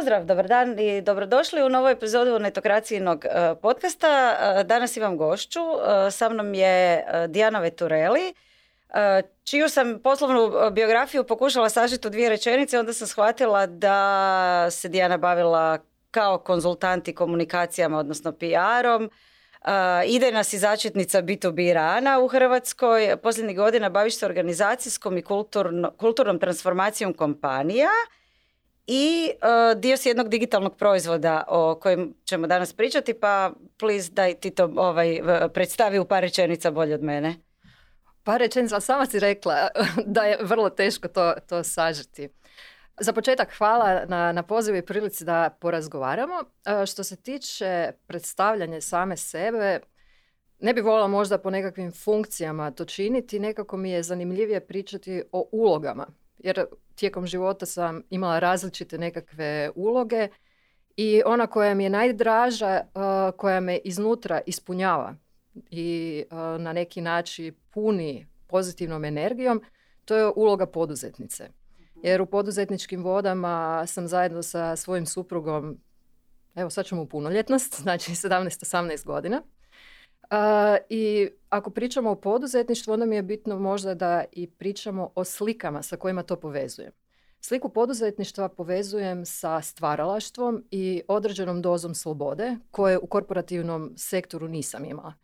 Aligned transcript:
pozdrav, 0.00 0.24
dobar 0.24 0.48
dan 0.48 0.78
i 0.78 1.02
dobrodošli 1.02 1.62
u 1.62 1.68
novu 1.68 1.88
epizodu 1.88 2.38
Netokracijinog 2.38 3.24
e, 3.24 3.54
podcasta. 3.62 4.36
E, 4.60 4.64
danas 4.64 4.96
imam 4.96 5.16
gošću, 5.16 5.60
e, 5.60 6.10
sa 6.10 6.28
mnom 6.28 6.54
je 6.54 7.04
Dijana 7.28 7.58
Vetureli, 7.60 8.34
čiju 9.44 9.68
sam 9.68 9.98
poslovnu 9.98 10.70
biografiju 10.70 11.24
pokušala 11.24 11.68
sažiti 11.68 12.06
u 12.06 12.10
dvije 12.10 12.28
rečenice, 12.28 12.78
onda 12.78 12.92
sam 12.92 13.06
shvatila 13.06 13.66
da 13.66 14.68
se 14.70 14.88
Dijana 14.88 15.16
bavila 15.16 15.78
kao 16.10 16.38
konzultant 16.38 17.08
i 17.08 17.14
komunikacijama, 17.14 17.98
odnosno 17.98 18.32
PR-om. 18.32 19.10
ide 20.06 20.32
nas 20.32 20.52
i 20.52 20.58
začetnica 20.58 21.22
B2B 21.22 21.72
rana 21.72 22.20
u 22.20 22.28
Hrvatskoj. 22.28 23.16
Posljednjih 23.22 23.56
godina 23.56 23.88
baviš 23.88 24.18
se 24.18 24.26
organizacijskom 24.26 25.18
i 25.18 25.22
kulturnom 25.96 26.38
transformacijom 26.38 27.14
kompanija 27.14 27.88
i 28.92 29.30
uh, 29.30 29.80
dio 29.80 29.96
si 29.96 30.08
jednog 30.08 30.28
digitalnog 30.28 30.76
proizvoda 30.76 31.44
o 31.48 31.74
kojem 31.74 32.14
ćemo 32.24 32.46
danas 32.46 32.72
pričati, 32.72 33.14
pa 33.14 33.52
please 33.78 34.10
daj 34.12 34.34
ti 34.34 34.50
to 34.50 34.72
ovaj, 34.76 35.20
predstavi 35.54 35.98
u 35.98 36.04
par 36.04 36.22
rečenica 36.22 36.70
bolje 36.70 36.94
od 36.94 37.02
mene. 37.02 37.34
Par 38.24 38.40
rečenica, 38.40 38.80
sama 38.80 39.06
si 39.06 39.20
rekla 39.20 39.68
da 40.06 40.22
je 40.22 40.38
vrlo 40.42 40.70
teško 40.70 41.08
to, 41.08 41.34
to 41.48 41.62
sažeti. 41.64 42.28
Za 43.00 43.12
početak 43.12 43.54
hvala 43.58 44.04
na, 44.08 44.32
na 44.32 44.42
pozivu 44.42 44.76
i 44.76 44.86
prilici 44.86 45.24
da 45.24 45.56
porazgovaramo. 45.60 46.34
Uh, 46.34 46.86
što 46.86 47.04
se 47.04 47.16
tiče 47.16 47.92
predstavljanja 48.06 48.80
same 48.80 49.16
sebe, 49.16 49.80
ne 50.60 50.74
bi 50.74 50.80
volila 50.80 51.08
možda 51.08 51.38
po 51.38 51.50
nekakvim 51.50 51.92
funkcijama 51.92 52.70
to 52.70 52.84
činiti, 52.84 53.38
nekako 53.38 53.76
mi 53.76 53.90
je 53.90 54.02
zanimljivije 54.02 54.66
pričati 54.66 55.22
o 55.32 55.48
ulogama. 55.52 56.06
Jer 56.38 56.64
tijekom 57.00 57.26
života 57.26 57.66
sam 57.66 58.02
imala 58.10 58.38
različite 58.38 58.98
nekakve 58.98 59.70
uloge 59.74 60.28
i 60.96 61.22
ona 61.26 61.46
koja 61.46 61.74
mi 61.74 61.84
je 61.84 61.90
najdraža, 61.90 62.80
uh, 62.94 63.02
koja 63.36 63.60
me 63.60 63.78
iznutra 63.84 64.40
ispunjava 64.46 65.14
i 65.70 66.24
uh, 66.30 66.36
na 66.38 66.72
neki 66.72 67.00
način 67.00 67.54
puni 67.70 68.26
pozitivnom 68.46 69.04
energijom, 69.04 69.62
to 70.04 70.16
je 70.16 70.32
uloga 70.36 70.66
poduzetnice. 70.66 71.48
Jer 72.02 72.22
u 72.22 72.26
poduzetničkim 72.26 73.04
vodama 73.04 73.86
sam 73.86 74.08
zajedno 74.08 74.42
sa 74.42 74.76
svojim 74.76 75.06
suprugom, 75.06 75.78
evo 76.54 76.70
sad 76.70 76.86
ćemo 76.86 77.02
u 77.02 77.06
punoljetnost, 77.06 77.80
znači 77.82 78.12
17-18 78.12 79.04
godina. 79.04 79.42
I 80.88 81.28
ako 81.48 81.70
pričamo 81.70 82.10
o 82.10 82.14
poduzetništvu, 82.20 82.92
onda 82.92 83.06
mi 83.06 83.16
je 83.16 83.22
bitno 83.22 83.58
možda 83.58 83.94
da 83.94 84.24
i 84.32 84.46
pričamo 84.46 85.12
o 85.14 85.24
slikama 85.24 85.82
sa 85.82 85.96
kojima 85.96 86.22
to 86.22 86.36
povezujem. 86.36 86.92
Sliku 87.40 87.68
poduzetništva 87.68 88.48
povezujem 88.48 89.26
sa 89.26 89.62
stvaralaštvom 89.62 90.64
i 90.70 91.02
određenom 91.08 91.62
dozom 91.62 91.94
slobode 91.94 92.56
koje 92.70 92.98
u 92.98 93.06
korporativnom 93.06 93.92
sektoru 93.96 94.48
nisam 94.48 94.84
imala. 94.84 95.14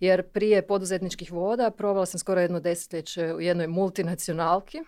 Jer 0.00 0.22
prije 0.22 0.66
poduzetničkih 0.66 1.32
voda 1.32 1.70
provela 1.70 2.06
sam 2.06 2.18
skoro 2.18 2.40
jedno 2.40 2.60
desetljeće 2.60 3.34
u 3.34 3.40
jednoj 3.40 3.66
multinacionalki 3.66 4.78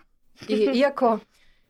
i 0.47 0.55
iako 0.79 1.19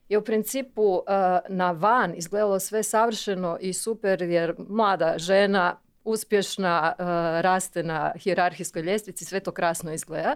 je 0.09 0.17
u 0.17 0.23
principu 0.23 1.02
na 1.49 1.71
van 1.71 2.13
izgledalo 2.16 2.59
sve 2.59 2.83
savršeno 2.83 3.58
i 3.61 3.73
super 3.73 4.21
jer 4.21 4.55
mlada 4.58 5.13
žena 5.17 5.80
uspješna, 6.05 6.93
uh, 6.99 7.05
raste 7.41 7.83
na 7.83 8.13
hijerarhijskoj 8.19 8.81
ljestvici, 8.81 9.25
sve 9.25 9.39
to 9.39 9.52
krasno 9.52 9.93
izgleda. 9.93 10.36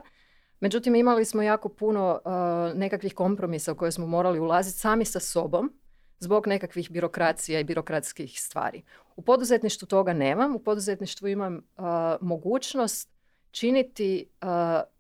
Međutim, 0.59 0.95
imali 0.95 1.25
smo 1.25 1.41
jako 1.41 1.69
puno 1.69 2.19
uh, 2.25 2.77
nekakvih 2.77 3.13
kompromisa 3.13 3.71
u 3.71 3.75
koje 3.75 3.91
smo 3.91 4.07
morali 4.07 4.39
ulaziti 4.39 4.79
sami 4.79 5.05
sa 5.05 5.19
sobom 5.19 5.73
zbog 6.19 6.47
nekakvih 6.47 6.91
birokracija 6.91 7.59
i 7.59 7.63
birokratskih 7.63 8.41
stvari. 8.41 8.83
U 9.15 9.21
poduzetništvu 9.21 9.87
toga 9.87 10.13
nemam. 10.13 10.55
U 10.55 10.59
poduzetništvu 10.59 11.27
imam 11.27 11.55
uh, 11.55 11.83
mogućnost 12.21 13.09
činiti 13.51 14.29
uh, 14.41 14.47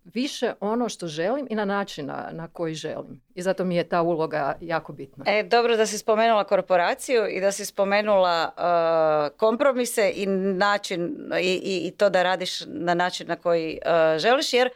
više 0.03 0.53
ono 0.59 0.89
što 0.89 1.07
želim 1.07 1.47
i 1.49 1.55
na 1.55 1.65
način 1.65 2.05
na, 2.05 2.29
na, 2.31 2.47
koji 2.47 2.73
želim. 2.73 3.21
I 3.35 3.41
zato 3.41 3.65
mi 3.65 3.75
je 3.75 3.89
ta 3.89 4.01
uloga 4.01 4.57
jako 4.61 4.93
bitna. 4.93 5.25
E, 5.27 5.43
dobro 5.43 5.77
da 5.77 5.85
si 5.85 5.97
spomenula 5.97 6.43
korporaciju 6.43 7.27
i 7.27 7.41
da 7.41 7.51
si 7.51 7.65
spomenula 7.65 8.51
uh, 8.57 9.37
kompromise 9.37 10.11
i 10.15 10.25
način 10.55 11.31
i, 11.41 11.61
i, 11.87 11.91
to 11.91 12.09
da 12.09 12.23
radiš 12.23 12.61
na 12.67 12.93
način 12.93 13.27
na 13.27 13.35
koji 13.35 13.79
uh, 13.85 14.19
želiš, 14.19 14.53
jer 14.53 14.69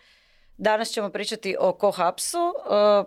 danas 0.64 0.90
ćemo 0.90 1.10
pričati 1.10 1.56
o 1.60 1.74
Kohapsu, 1.74 2.54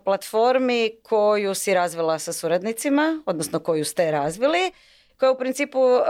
platformi 0.05 0.91
koju 1.03 1.55
si 1.55 1.75
razvila 1.75 2.19
sa 2.19 2.33
suradnicima, 2.33 3.23
odnosno 3.27 3.59
koju 3.59 3.85
ste 3.85 4.11
razvili 4.11 4.73
koja 5.19 5.33
u 5.33 5.39
principu 5.39 5.79
uh, 5.81 6.03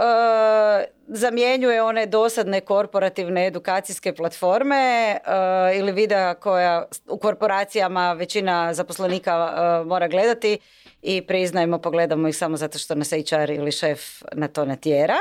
zamjenjuje 1.07 1.83
one 1.83 2.05
dosadne 2.05 2.61
korporativne 2.61 3.47
edukacijske 3.47 4.13
platforme 4.13 5.17
uh, 5.17 5.77
ili 5.77 5.91
videa 5.91 6.33
koja 6.33 6.85
u 7.07 7.17
korporacijama 7.17 8.13
većina 8.13 8.73
zaposlenika 8.73 9.53
mora 9.85 10.07
gledati 10.07 10.59
i 11.01 11.21
priznajmo, 11.21 11.81
pogledamo 11.81 12.27
ih 12.27 12.37
samo 12.37 12.57
zato 12.57 12.79
što 12.79 12.95
nas 12.95 13.09
HR 13.09 13.49
ili 13.49 13.71
šef 13.71 14.01
na 14.33 14.47
to 14.47 14.65
natjera. 14.65 15.15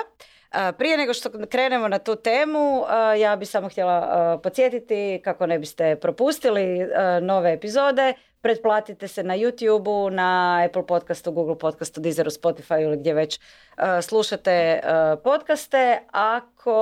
Prije 0.78 0.96
nego 0.96 1.14
što 1.14 1.30
krenemo 1.50 1.88
na 1.88 1.98
tu 1.98 2.16
temu, 2.16 2.84
ja 3.18 3.36
bih 3.36 3.48
samo 3.48 3.68
htjela 3.68 4.40
podsjetiti 4.42 5.20
kako 5.24 5.46
ne 5.46 5.58
biste 5.58 5.96
propustili 5.96 6.88
nove 7.22 7.52
epizode. 7.52 8.12
Pretplatite 8.40 9.08
se 9.08 9.22
na 9.22 9.36
YouTube, 9.36 10.10
na 10.10 10.62
Apple 10.66 10.86
podcastu, 10.86 11.32
Google 11.32 11.58
podcastu, 11.58 12.00
Deezeru, 12.00 12.30
Spotify 12.30 12.82
ili 12.82 12.96
gdje 12.96 13.14
već 13.14 13.40
slušate 14.02 14.80
podcaste. 15.24 15.98
Ako 16.10 16.72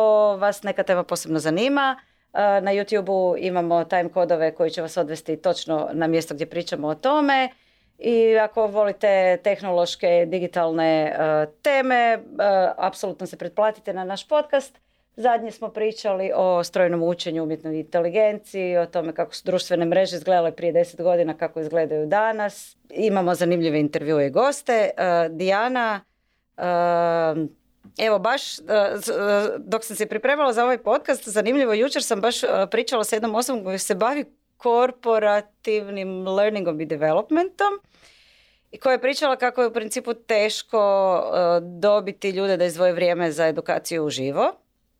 vas 0.40 0.62
neka 0.62 0.82
tema 0.82 1.04
posebno 1.04 1.38
zanima, 1.38 2.00
na 2.32 2.72
YouTube 2.72 3.36
imamo 3.38 3.84
time 3.84 4.08
kodove 4.08 4.54
koji 4.54 4.70
će 4.70 4.82
vas 4.82 4.96
odvesti 4.96 5.36
točno 5.36 5.88
na 5.92 6.06
mjesto 6.06 6.34
gdje 6.34 6.46
pričamo 6.46 6.88
o 6.88 6.94
tome. 6.94 7.48
I 7.98 8.38
ako 8.38 8.66
volite 8.66 9.38
tehnološke, 9.42 10.26
digitalne 10.26 11.04
e, 11.04 11.46
teme, 11.62 12.18
uh, 12.18 12.44
apsolutno 12.76 13.26
se 13.26 13.36
pretplatite 13.36 13.92
na 13.92 14.04
naš 14.04 14.28
podcast. 14.28 14.78
Zadnje 15.16 15.50
smo 15.50 15.68
pričali 15.68 16.30
o 16.34 16.64
strojnom 16.64 17.02
učenju, 17.02 17.42
umjetnoj 17.42 17.80
inteligenciji, 17.80 18.76
o 18.76 18.86
tome 18.86 19.14
kako 19.14 19.34
su 19.34 19.42
društvene 19.44 19.84
mreže 19.84 20.16
izgledale 20.16 20.52
prije 20.52 20.72
deset 20.72 21.02
godina, 21.02 21.34
kako 21.34 21.60
izgledaju 21.60 22.06
danas. 22.06 22.76
Imamo 22.90 23.34
zanimljive 23.34 23.80
intervjue 23.80 24.26
i 24.26 24.30
goste. 24.30 24.90
Uh, 24.96 25.36
Dijana, 25.36 26.00
evo 27.98 28.18
baš 28.18 28.42
dok 29.58 29.84
sam 29.84 29.96
se 29.96 30.06
pripremala 30.06 30.52
za 30.52 30.64
ovaj 30.64 30.78
podcast, 30.78 31.28
zanimljivo, 31.28 31.72
jučer 31.74 32.02
sam 32.02 32.20
baš 32.20 32.36
pričala 32.70 33.04
s 33.04 33.12
jednom 33.12 33.34
osobom 33.34 33.64
koja 33.64 33.78
se 33.78 33.94
bavi 33.94 34.24
korporativnim 34.56 36.28
learningom 36.28 36.80
i 36.80 36.86
developmentom 36.86 37.80
i 38.74 38.78
koja 38.78 38.92
je 38.92 39.00
pričala 39.00 39.36
kako 39.36 39.62
je 39.62 39.68
u 39.68 39.72
principu 39.72 40.14
teško 40.14 41.14
uh, 41.16 41.80
dobiti 41.80 42.30
ljude 42.30 42.56
da 42.56 42.64
izdvoje 42.64 42.92
vrijeme 42.92 43.32
za 43.32 43.46
edukaciju 43.46 44.04
uživo. 44.04 44.52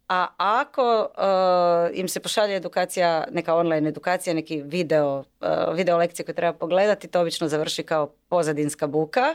A 0.09 0.27
ako 0.37 1.01
uh, 1.01 1.99
im 1.99 2.09
se 2.09 2.21
pošalje 2.21 2.57
edukacija, 2.57 3.25
neka 3.31 3.55
online 3.55 3.89
edukacija, 3.89 4.35
neki 4.35 4.63
video, 4.63 5.19
uh, 5.19 5.75
video 5.75 5.97
lekcije 5.97 6.27
koje 6.27 6.35
treba 6.35 6.53
pogledati, 6.53 7.09
to 7.09 7.21
obično 7.21 7.49
završi 7.49 7.83
kao 7.83 8.07
pozadinska 8.29 8.87
buka 8.87 9.35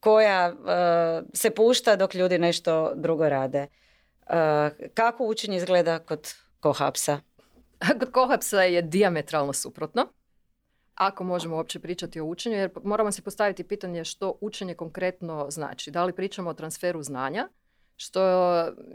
koja 0.00 0.52
se 1.34 1.50
pušta 1.50 1.96
dok 1.96 2.14
ljudi 2.14 2.38
nešto 2.38 2.92
drugo 2.94 3.28
rade. 3.28 3.66
Kako 4.94 5.24
učenje 5.24 5.56
izgleda 5.56 5.98
kod 5.98 6.34
kohapsa? 6.60 7.20
Kod 8.00 8.10
kohapsa 8.12 8.62
je 8.62 8.82
diametralno 8.82 9.52
suprotno. 9.52 10.06
Ako 10.94 11.24
možemo 11.24 11.56
uopće 11.56 11.80
pričati 11.80 12.20
o 12.20 12.24
učenju, 12.24 12.56
jer 12.56 12.70
moramo 12.84 13.12
se 13.12 13.22
postaviti 13.22 13.64
pitanje 13.64 14.04
što 14.04 14.38
učenje 14.40 14.74
konkretno 14.74 15.46
znači. 15.50 15.90
Da 15.90 16.04
li 16.04 16.12
pričamo 16.12 16.50
o 16.50 16.54
transferu 16.54 17.02
znanja, 17.02 17.48
što 17.96 18.22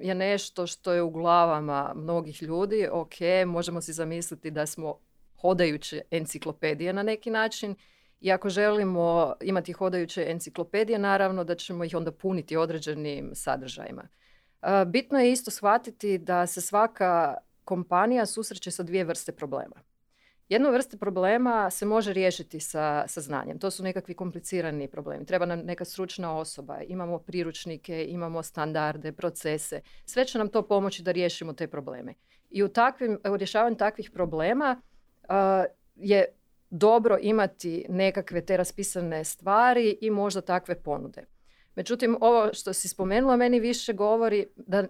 je 0.01 0.15
nešto 0.15 0.67
što 0.67 0.93
je 0.93 1.01
u 1.01 1.09
glavama 1.09 1.93
mnogih 1.95 2.43
ljudi, 2.43 2.87
ok, 2.91 3.13
možemo 3.47 3.81
si 3.81 3.93
zamisliti 3.93 4.51
da 4.51 4.65
smo 4.65 4.99
hodajuće 5.41 6.01
enciklopedije 6.11 6.93
na 6.93 7.03
neki 7.03 7.29
način 7.29 7.75
i 8.21 8.31
ako 8.31 8.49
želimo 8.49 9.33
imati 9.41 9.73
hodajuće 9.73 10.25
enciklopedije, 10.27 10.99
naravno 10.99 11.43
da 11.43 11.55
ćemo 11.55 11.83
ih 11.83 11.95
onda 11.95 12.11
puniti 12.11 12.57
određenim 12.57 13.31
sadržajima. 13.33 14.07
Bitno 14.87 15.19
je 15.19 15.31
isto 15.31 15.51
shvatiti 15.51 16.17
da 16.17 16.47
se 16.47 16.61
svaka 16.61 17.35
kompanija 17.65 18.25
susreće 18.25 18.71
sa 18.71 18.83
dvije 18.83 19.03
vrste 19.03 19.31
problema. 19.31 19.75
Jednu 20.49 20.71
vrstu 20.71 20.97
problema 20.97 21.69
se 21.69 21.85
može 21.85 22.13
riješiti 22.13 22.59
sa, 22.59 23.07
sa 23.07 23.21
znanjem. 23.21 23.59
To 23.59 23.71
su 23.71 23.83
nekakvi 23.83 24.13
komplicirani 24.13 24.87
problemi. 24.87 25.25
Treba 25.25 25.45
nam 25.45 25.59
neka 25.59 25.85
stručna 25.85 26.37
osoba, 26.37 26.81
imamo 26.81 27.19
priručnike, 27.19 28.05
imamo 28.09 28.43
standarde, 28.43 29.11
procese. 29.11 29.81
Sve 30.05 30.25
će 30.25 30.37
nam 30.37 30.49
to 30.49 30.67
pomoći 30.67 31.03
da 31.03 31.11
riješimo 31.11 31.53
te 31.53 31.67
probleme. 31.67 32.13
I 32.49 32.63
u, 32.63 32.67
takvim, 32.67 33.19
u 33.29 33.37
rješavanju 33.37 33.75
takvih 33.75 34.11
problema 34.11 34.81
je 35.95 36.25
dobro 36.69 37.17
imati 37.21 37.85
nekakve 37.89 38.45
te 38.45 38.57
raspisane 38.57 39.23
stvari 39.23 39.97
i 40.01 40.09
možda 40.09 40.41
takve 40.41 40.75
ponude. 40.83 41.25
Međutim, 41.75 42.17
ovo 42.21 42.53
što 42.53 42.73
si 42.73 42.87
spomenula 42.87 43.37
meni 43.37 43.59
više 43.59 43.93
govori 43.93 44.47
da 44.55 44.87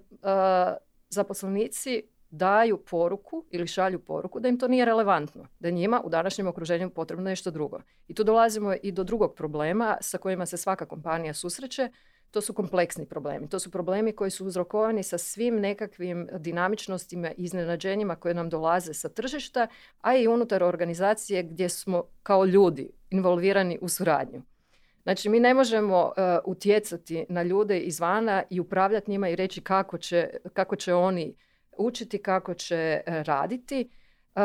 zaposlenici 1.10 2.04
daju 2.32 2.78
poruku 2.78 3.46
ili 3.52 3.68
šalju 3.68 4.00
poruku 4.00 4.40
da 4.40 4.48
im 4.48 4.60
to 4.60 4.68
nije 4.68 4.86
relevantno, 4.86 5.48
da 5.60 5.70
njima 5.70 6.02
u 6.06 6.10
današnjem 6.10 6.48
okruženju 6.48 6.90
potrebno 6.90 7.24
nešto 7.24 7.52
drugo. 7.52 7.80
I 8.08 8.14
tu 8.14 8.24
dolazimo 8.24 8.74
i 8.84 8.92
do 8.92 9.04
drugog 9.04 9.36
problema 9.36 9.98
sa 10.02 10.18
kojima 10.18 10.46
se 10.46 10.58
svaka 10.58 10.86
kompanija 10.86 11.34
susreće, 11.34 11.90
to 12.32 12.42
su 12.42 12.54
kompleksni 12.54 13.06
problemi. 13.06 13.50
To 13.50 13.60
su 13.60 13.72
problemi 13.72 14.12
koji 14.12 14.32
su 14.32 14.46
uzrokovani 14.46 15.04
sa 15.04 15.18
svim 15.18 15.60
nekakvim 15.60 16.28
dinamičnostima 16.40 17.32
i 17.32 17.44
iznenađenjima 17.44 18.16
koje 18.16 18.34
nam 18.34 18.50
dolaze 18.50 18.94
sa 18.94 19.10
tržišta, 19.10 19.68
a 20.02 20.16
i 20.16 20.28
unutar 20.28 20.64
organizacije 20.64 21.44
gdje 21.44 21.70
smo 21.70 22.04
kao 22.24 22.46
ljudi 22.46 22.92
involvirani 23.10 23.80
u 23.82 23.90
suradnju. 23.90 24.42
Znači, 25.04 25.30
mi 25.30 25.40
ne 25.40 25.54
možemo 25.54 26.06
uh, 26.06 26.14
utjecati 26.46 27.26
na 27.30 27.44
ljude 27.44 27.80
izvana 27.80 28.44
i 28.50 28.60
upravljati 28.60 29.12
njima 29.12 29.30
i 29.30 29.36
reći 29.36 29.62
kako 29.62 29.98
će, 29.98 30.30
kako 30.54 30.76
će 30.76 30.94
oni 30.94 31.36
učiti, 31.78 32.18
kako 32.18 32.54
će 32.54 33.02
uh, 33.08 33.14
raditi 33.14 33.90
uh, 34.36 34.42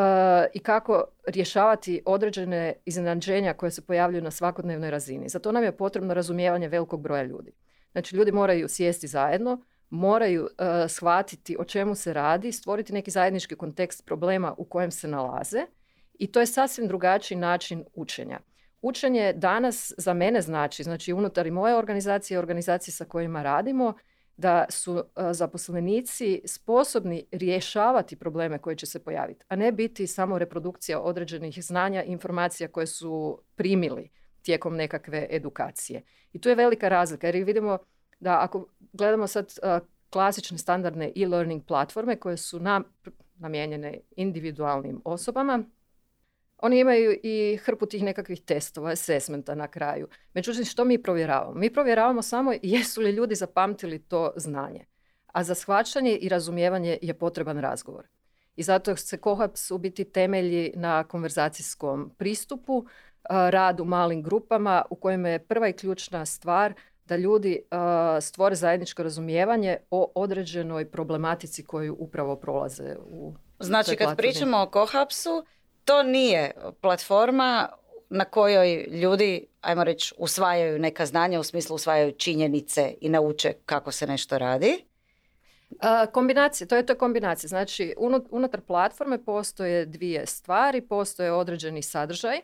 i 0.54 0.58
kako 0.58 1.04
rješavati 1.26 2.02
određene 2.06 2.74
iznenađenja 2.84 3.54
koje 3.54 3.70
se 3.70 3.86
pojavljuju 3.86 4.22
na 4.22 4.30
svakodnevnoj 4.30 4.90
razini. 4.90 5.28
Za 5.28 5.38
to 5.38 5.52
nam 5.52 5.64
je 5.64 5.76
potrebno 5.76 6.14
razumijevanje 6.14 6.68
velikog 6.68 7.00
broja 7.00 7.22
ljudi. 7.22 7.52
Znači, 7.92 8.16
ljudi 8.16 8.32
moraju 8.32 8.68
sjesti 8.68 9.06
zajedno, 9.06 9.62
moraju 9.90 10.48
shvatiti 10.88 11.56
o 11.58 11.64
čemu 11.64 11.94
se 11.94 12.12
radi, 12.12 12.52
stvoriti 12.52 12.92
neki 12.92 13.10
zajednički 13.10 13.56
kontekst 13.56 14.06
problema 14.06 14.54
u 14.58 14.64
kojem 14.64 14.90
se 14.90 15.08
nalaze 15.08 15.66
i 16.18 16.32
to 16.32 16.40
je 16.40 16.46
sasvim 16.46 16.88
drugačiji 16.88 17.38
način 17.38 17.84
učenja. 17.94 18.40
Učenje 18.82 19.32
danas 19.32 19.92
za 19.98 20.14
mene 20.14 20.40
znači, 20.40 20.82
znači 20.82 21.12
unutar 21.12 21.46
i 21.46 21.50
moje 21.50 21.76
organizacije 21.76 22.34
i 22.34 22.38
organizacije 22.38 22.94
sa 22.94 23.04
kojima 23.04 23.42
radimo, 23.42 23.94
da 24.36 24.66
su 24.68 24.98
e, 24.98 25.32
zaposlenici 25.32 26.42
sposobni 26.44 27.24
rješavati 27.32 28.16
probleme 28.16 28.58
koji 28.58 28.76
će 28.76 28.86
se 28.86 29.04
pojaviti, 29.04 29.44
a 29.48 29.56
ne 29.56 29.72
biti 29.72 30.06
samo 30.06 30.38
reprodukcija 30.38 31.00
određenih 31.00 31.64
znanja 31.64 32.02
i 32.04 32.12
informacija 32.12 32.68
koje 32.68 32.86
su 32.86 33.42
primili 33.54 34.10
tijekom 34.42 34.76
nekakve 34.76 35.26
edukacije. 35.30 36.02
I 36.32 36.40
tu 36.40 36.48
je 36.48 36.54
velika 36.54 36.88
razlika 36.88 37.26
jer 37.26 37.44
vidimo 37.44 37.78
da 38.20 38.38
ako 38.40 38.66
gledamo 38.92 39.26
sad 39.26 39.52
e, 39.62 39.78
klasične 40.10 40.58
standardne 40.58 41.12
e-learning 41.16 41.64
platforme 41.66 42.16
koje 42.16 42.36
su 42.36 42.60
nam, 42.60 42.84
namijenjene 43.34 44.00
individualnim 44.16 45.02
osobama, 45.04 45.64
oni 46.58 46.78
imaju 46.78 47.18
i 47.22 47.58
hrpu 47.64 47.86
tih 47.86 48.02
nekakvih 48.02 48.42
testova, 48.42 48.90
assessmenta 48.90 49.54
na 49.54 49.68
kraju. 49.68 50.08
Međutim, 50.34 50.64
što 50.64 50.84
mi 50.84 51.02
provjeravamo? 51.02 51.54
Mi 51.54 51.72
provjeravamo 51.72 52.22
samo 52.22 52.52
jesu 52.62 53.00
li 53.00 53.10
ljudi 53.10 53.34
zapamtili 53.34 53.98
to 53.98 54.32
znanje. 54.36 54.84
A 55.26 55.44
za 55.44 55.54
shvaćanje 55.54 56.16
i 56.16 56.28
razumijevanje 56.28 56.98
je 57.02 57.14
potreban 57.14 57.58
razgovor. 57.58 58.06
I 58.56 58.62
zato 58.62 58.96
se 58.96 59.16
kohaps 59.16 59.70
u 59.70 59.78
biti 59.78 60.04
temelji 60.04 60.72
na 60.76 61.04
konverzacijskom 61.04 62.10
pristupu, 62.18 62.86
rad 63.28 63.80
u 63.80 63.84
malim 63.84 64.22
grupama 64.22 64.82
u 64.90 64.96
kojem 64.96 65.26
je 65.26 65.38
prva 65.38 65.68
i 65.68 65.72
ključna 65.72 66.26
stvar 66.26 66.74
da 67.04 67.16
ljudi 67.16 67.62
stvore 68.20 68.54
zajedničko 68.54 69.02
razumijevanje 69.02 69.76
o 69.90 70.12
određenoj 70.14 70.90
problematici 70.90 71.64
koju 71.64 71.96
upravo 71.98 72.36
prolaze 72.36 72.96
u 73.06 73.34
Znači 73.58 73.96
kad 73.96 74.16
pričamo 74.16 74.58
o 74.58 74.70
kohapsu, 74.70 75.44
to 75.86 76.02
nije 76.02 76.50
platforma 76.80 77.68
na 78.08 78.24
kojoj 78.24 78.86
ljudi, 78.90 79.46
ajmo 79.60 79.84
reći, 79.84 80.14
usvajaju 80.18 80.78
neka 80.78 81.06
znanja, 81.06 81.40
u 81.40 81.42
smislu 81.42 81.74
usvajaju 81.74 82.12
činjenice 82.12 82.94
i 83.00 83.08
nauče 83.08 83.52
kako 83.66 83.92
se 83.92 84.06
nešto 84.06 84.38
radi. 84.38 84.84
kombinacija, 86.12 86.66
to 86.66 86.76
je 86.76 86.86
to 86.86 86.94
kombinacija. 86.94 87.48
Znači, 87.48 87.94
unutar 88.30 88.60
platforme 88.60 89.24
postoje 89.24 89.86
dvije 89.86 90.26
stvari, 90.26 90.80
postoje 90.80 91.32
određeni 91.32 91.82
sadržaj, 91.82 92.40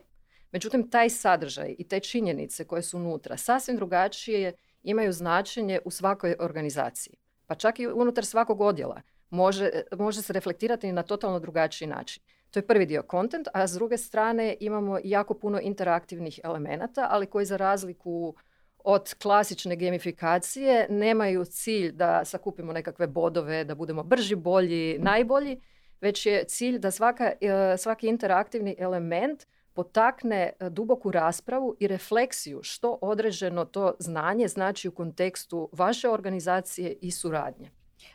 međutim, 0.51 0.89
taj 0.89 1.09
sadržaj 1.09 1.75
i 1.77 1.87
te 1.87 1.99
činjenice 1.99 2.65
koje 2.65 2.81
su 2.81 2.97
unutra 2.97 3.37
sasvim 3.37 3.75
drugačije 3.75 4.53
imaju 4.83 5.13
značenje 5.13 5.79
u 5.85 5.91
svakoj 5.91 6.35
organizaciji. 6.39 7.13
Pa 7.47 7.55
čak 7.55 7.79
i 7.79 7.87
unutar 7.87 8.25
svakog 8.25 8.61
odjela 8.61 9.01
može, 9.29 9.69
može 9.97 10.21
se 10.21 10.33
reflektirati 10.33 10.91
na 10.91 11.03
totalno 11.03 11.39
drugačiji 11.39 11.87
način. 11.87 12.23
To 12.53 12.59
je 12.59 12.67
prvi 12.67 12.85
dio 12.85 13.03
content, 13.11 13.47
a 13.53 13.67
s 13.67 13.73
druge 13.73 13.97
strane 13.97 14.55
imamo 14.59 14.99
jako 15.03 15.33
puno 15.33 15.59
interaktivnih 15.59 16.39
elemenata, 16.43 17.07
ali 17.11 17.25
koji 17.25 17.45
za 17.45 17.57
razliku 17.57 18.35
od 18.83 19.13
klasične 19.21 19.75
gamifikacije 19.75 20.87
nemaju 20.89 21.45
cilj 21.45 21.91
da 21.91 22.25
sakupimo 22.25 22.73
nekakve 22.73 23.07
bodove, 23.07 23.63
da 23.63 23.75
budemo 23.75 24.03
brži, 24.03 24.35
bolji, 24.35 24.97
najbolji, 24.99 25.61
već 26.01 26.25
je 26.25 26.43
cilj 26.43 26.79
da 26.79 26.91
svaka, 26.91 27.31
e, 27.41 27.77
svaki 27.77 28.07
interaktivni 28.07 28.75
element 28.79 29.47
potakne 29.73 30.53
e, 30.59 30.69
duboku 30.69 31.11
raspravu 31.11 31.75
i 31.79 31.87
refleksiju 31.87 32.59
što 32.63 32.97
određeno 33.01 33.65
to 33.65 33.93
znanje 33.99 34.47
znači 34.47 34.87
u 34.87 34.91
kontekstu 34.91 35.69
vaše 35.71 36.09
organizacije 36.09 36.97
i 37.01 37.11
suradnje. 37.11 37.71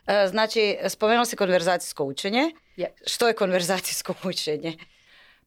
E, 0.07 0.27
znači, 0.27 0.77
spomenuo 0.87 1.25
se 1.25 1.35
konverzacijsko 1.35 2.03
učenje. 2.03 2.51
Što 3.05 3.27
je 3.27 3.33
konverzacijsko 3.33 4.13
učenje? 4.29 4.77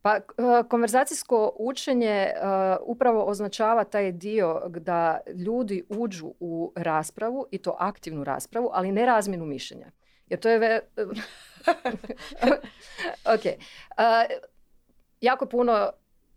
Pa 0.02 0.16
e, 0.16 0.20
konverzacijsko 0.68 1.52
učenje 1.58 2.06
e, 2.06 2.34
upravo 2.80 3.24
označava 3.24 3.84
taj 3.84 4.12
dio 4.12 4.62
da 4.68 5.20
ljudi 5.46 5.84
uđu 5.88 6.34
u 6.40 6.72
raspravu 6.76 7.46
i 7.50 7.58
to 7.58 7.76
aktivnu 7.78 8.24
raspravu, 8.24 8.70
ali 8.72 8.92
ne 8.92 9.06
razmjenu 9.06 9.46
mišljenja. 9.46 9.90
Jer 10.28 10.40
to 10.40 10.48
je... 10.48 10.58
Ve... 10.58 10.80
ok. 13.34 13.44
jako 15.20 15.46
puno 15.46 15.92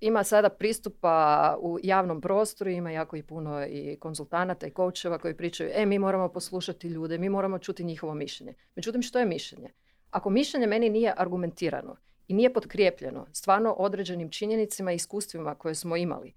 ima 0.05 0.23
sada 0.23 0.49
pristupa 0.49 1.57
u 1.59 1.79
javnom 1.83 2.21
prostoru, 2.21 2.69
ima 2.69 2.91
jako 2.91 3.15
i 3.15 3.23
puno 3.23 3.65
i 3.65 3.97
konzultanata 3.99 4.67
i 4.67 4.71
koučeva 4.71 5.17
koji 5.17 5.37
pričaju, 5.37 5.69
e, 5.73 5.85
mi 5.85 5.99
moramo 5.99 6.29
poslušati 6.29 6.87
ljude, 6.87 7.17
mi 7.17 7.29
moramo 7.29 7.59
čuti 7.59 7.83
njihovo 7.83 8.13
mišljenje. 8.13 8.53
Međutim, 8.75 9.01
što 9.01 9.19
je 9.19 9.25
mišljenje? 9.25 9.69
Ako 10.11 10.29
mišljenje 10.29 10.67
meni 10.67 10.89
nije 10.89 11.13
argumentirano 11.17 11.95
i 12.27 12.33
nije 12.33 12.53
potkrijepljeno 12.53 13.25
stvarno 13.31 13.71
određenim 13.71 14.29
činjenicama 14.29 14.91
i 14.91 14.95
iskustvima 14.95 15.55
koje 15.55 15.75
smo 15.75 15.95
imali, 15.95 16.33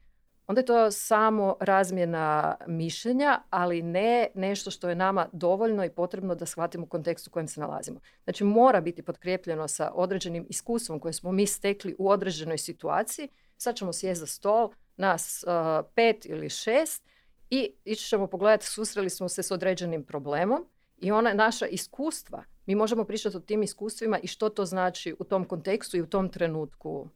onda 0.47 0.61
je 0.61 0.67
to 0.67 0.91
samo 0.91 1.57
razmjena 1.61 2.57
mišljenja, 2.67 3.43
ali 3.51 3.83
ne 3.83 4.29
nešto 4.35 4.71
što 4.71 4.89
je 4.89 4.95
nama 4.95 5.29
dovoljno 5.33 5.85
i 5.85 5.91
potrebno 5.91 6.35
da 6.35 6.47
shvatimo 6.47 6.85
u 6.85 6.89
kontekstu 6.89 7.31
u 7.31 7.33
kojem 7.33 7.49
se 7.49 7.61
nalazimo. 7.61 8.01
Znači 8.25 8.45
mora 8.45 8.81
biti 8.81 9.03
potkrijepljeno 9.03 9.69
sa 9.69 9.91
određenim 9.95 10.47
iskustvom 10.49 11.01
koje 11.01 11.13
smo 11.13 11.33
mi 11.33 11.47
stekli 11.47 11.97
u 11.99 12.09
određenoj 12.09 12.59
situaciji 12.59 13.29
sad 13.59 13.77
ćemo 13.77 13.93
sjesti 13.93 14.21
za 14.21 14.27
stol, 14.27 14.71
nas 14.97 15.45
uh, 15.47 15.87
pet 15.95 16.27
ili 16.27 16.51
šest 16.51 17.05
i 17.51 17.73
ići 17.85 18.05
ćemo 18.05 18.27
pogledati, 18.27 18.67
susreli 18.67 19.11
smo 19.11 19.29
se 19.29 19.43
s 19.43 19.51
određenim 19.51 20.05
problemom 20.05 20.67
i 20.99 21.13
ona 21.13 21.35
naša 21.35 21.67
iskustva, 21.67 22.45
mi 22.67 22.75
možemo 22.75 23.05
pričati 23.05 23.37
o 23.37 23.41
tim 23.41 23.63
iskustvima 23.63 24.19
i 24.19 24.27
što 24.27 24.49
to 24.49 24.65
znači 24.65 25.15
u 25.19 25.25
tom 25.25 25.45
kontekstu 25.45 25.97
i 25.97 26.03
u 26.03 26.07
tom 26.07 26.29
trenutku 26.29 27.09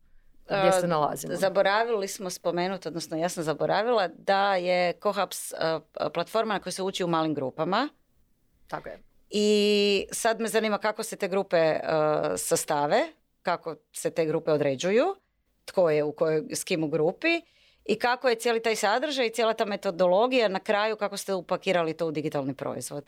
gdje 0.45 0.73
se 0.73 0.87
nalazimo. 0.87 1.35
Zaboravili 1.37 2.09
smo 2.09 2.31
spomenuti, 2.31 2.89
odnosno 2.89 3.17
ja 3.17 3.29
sam 3.29 3.45
zaboravila, 3.45 4.09
da 4.09 4.57
je 4.57 4.93
Kohaps 4.93 5.53
platforma 6.15 6.55
na 6.55 6.61
kojoj 6.61 6.73
se 6.73 6.83
uči 6.83 7.05
u 7.05 7.09
malim 7.09 7.35
grupama. 7.35 7.89
Tako 8.69 8.89
je. 8.89 9.03
I 9.31 10.07
sad 10.13 10.41
me 10.41 10.49
zanima 10.49 10.79
kako 10.79 11.03
se 11.03 11.17
te 11.17 11.29
grupe 11.29 11.81
sastave, 12.37 13.03
kako 13.43 13.77
se 13.93 14.11
te 14.11 14.27
grupe 14.27 14.53
određuju 14.53 15.17
tko 15.65 15.91
je 15.91 16.05
u 16.05 16.13
kojoj, 16.13 16.45
s 16.51 16.65
kim 16.65 16.85
u 16.85 16.89
grupi 16.89 17.41
i 17.85 17.99
kako 17.99 18.29
je 18.29 18.35
cijeli 18.35 18.63
taj 18.63 18.77
sadržaj 18.77 19.27
i 19.27 19.31
cijela 19.31 19.55
ta 19.55 19.65
metodologija 19.65 20.49
na 20.49 20.61
kraju 20.61 20.97
kako 20.97 21.17
ste 21.17 21.35
upakirali 21.35 21.97
to 21.97 22.07
u 22.07 22.11
digitalni 22.11 22.55
proizvod. 22.55 23.05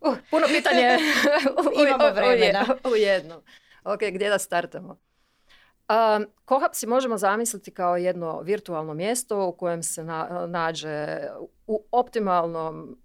Uh, 0.00 0.16
puno 0.30 0.46
pitanje 0.46 0.98
Imamo 1.88 2.10
vremena. 2.14 2.66
U 2.92 2.96
jedno. 2.96 3.42
Ok, 3.84 4.00
gdje 4.12 4.28
da 4.28 4.38
startamo? 4.38 4.96
Um, 5.88 6.26
Kohab 6.44 6.70
si 6.74 6.86
možemo 6.86 7.18
zamisliti 7.18 7.70
kao 7.70 7.96
jedno 7.96 8.40
virtualno 8.40 8.94
mjesto 8.94 9.46
u 9.46 9.52
kojem 9.52 9.82
se 9.82 10.04
nađe 10.48 11.18
u 11.66 11.84
optimalnom 11.90 12.98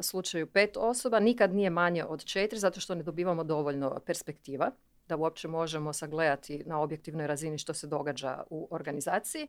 slučaju 0.00 0.46
pet 0.46 0.76
osoba, 0.76 1.20
nikad 1.20 1.54
nije 1.54 1.70
manje 1.70 2.04
od 2.04 2.24
četiri 2.24 2.58
zato 2.58 2.80
što 2.80 2.94
ne 2.94 3.02
dobivamo 3.02 3.44
dovoljno 3.44 4.00
perspektiva 4.06 4.70
da 5.12 5.16
uopće 5.16 5.48
možemo 5.48 5.92
sagledati 5.92 6.62
na 6.66 6.80
objektivnoj 6.80 7.26
razini 7.26 7.58
što 7.58 7.74
se 7.74 7.86
događa 7.86 8.42
u 8.50 8.68
organizaciji. 8.70 9.48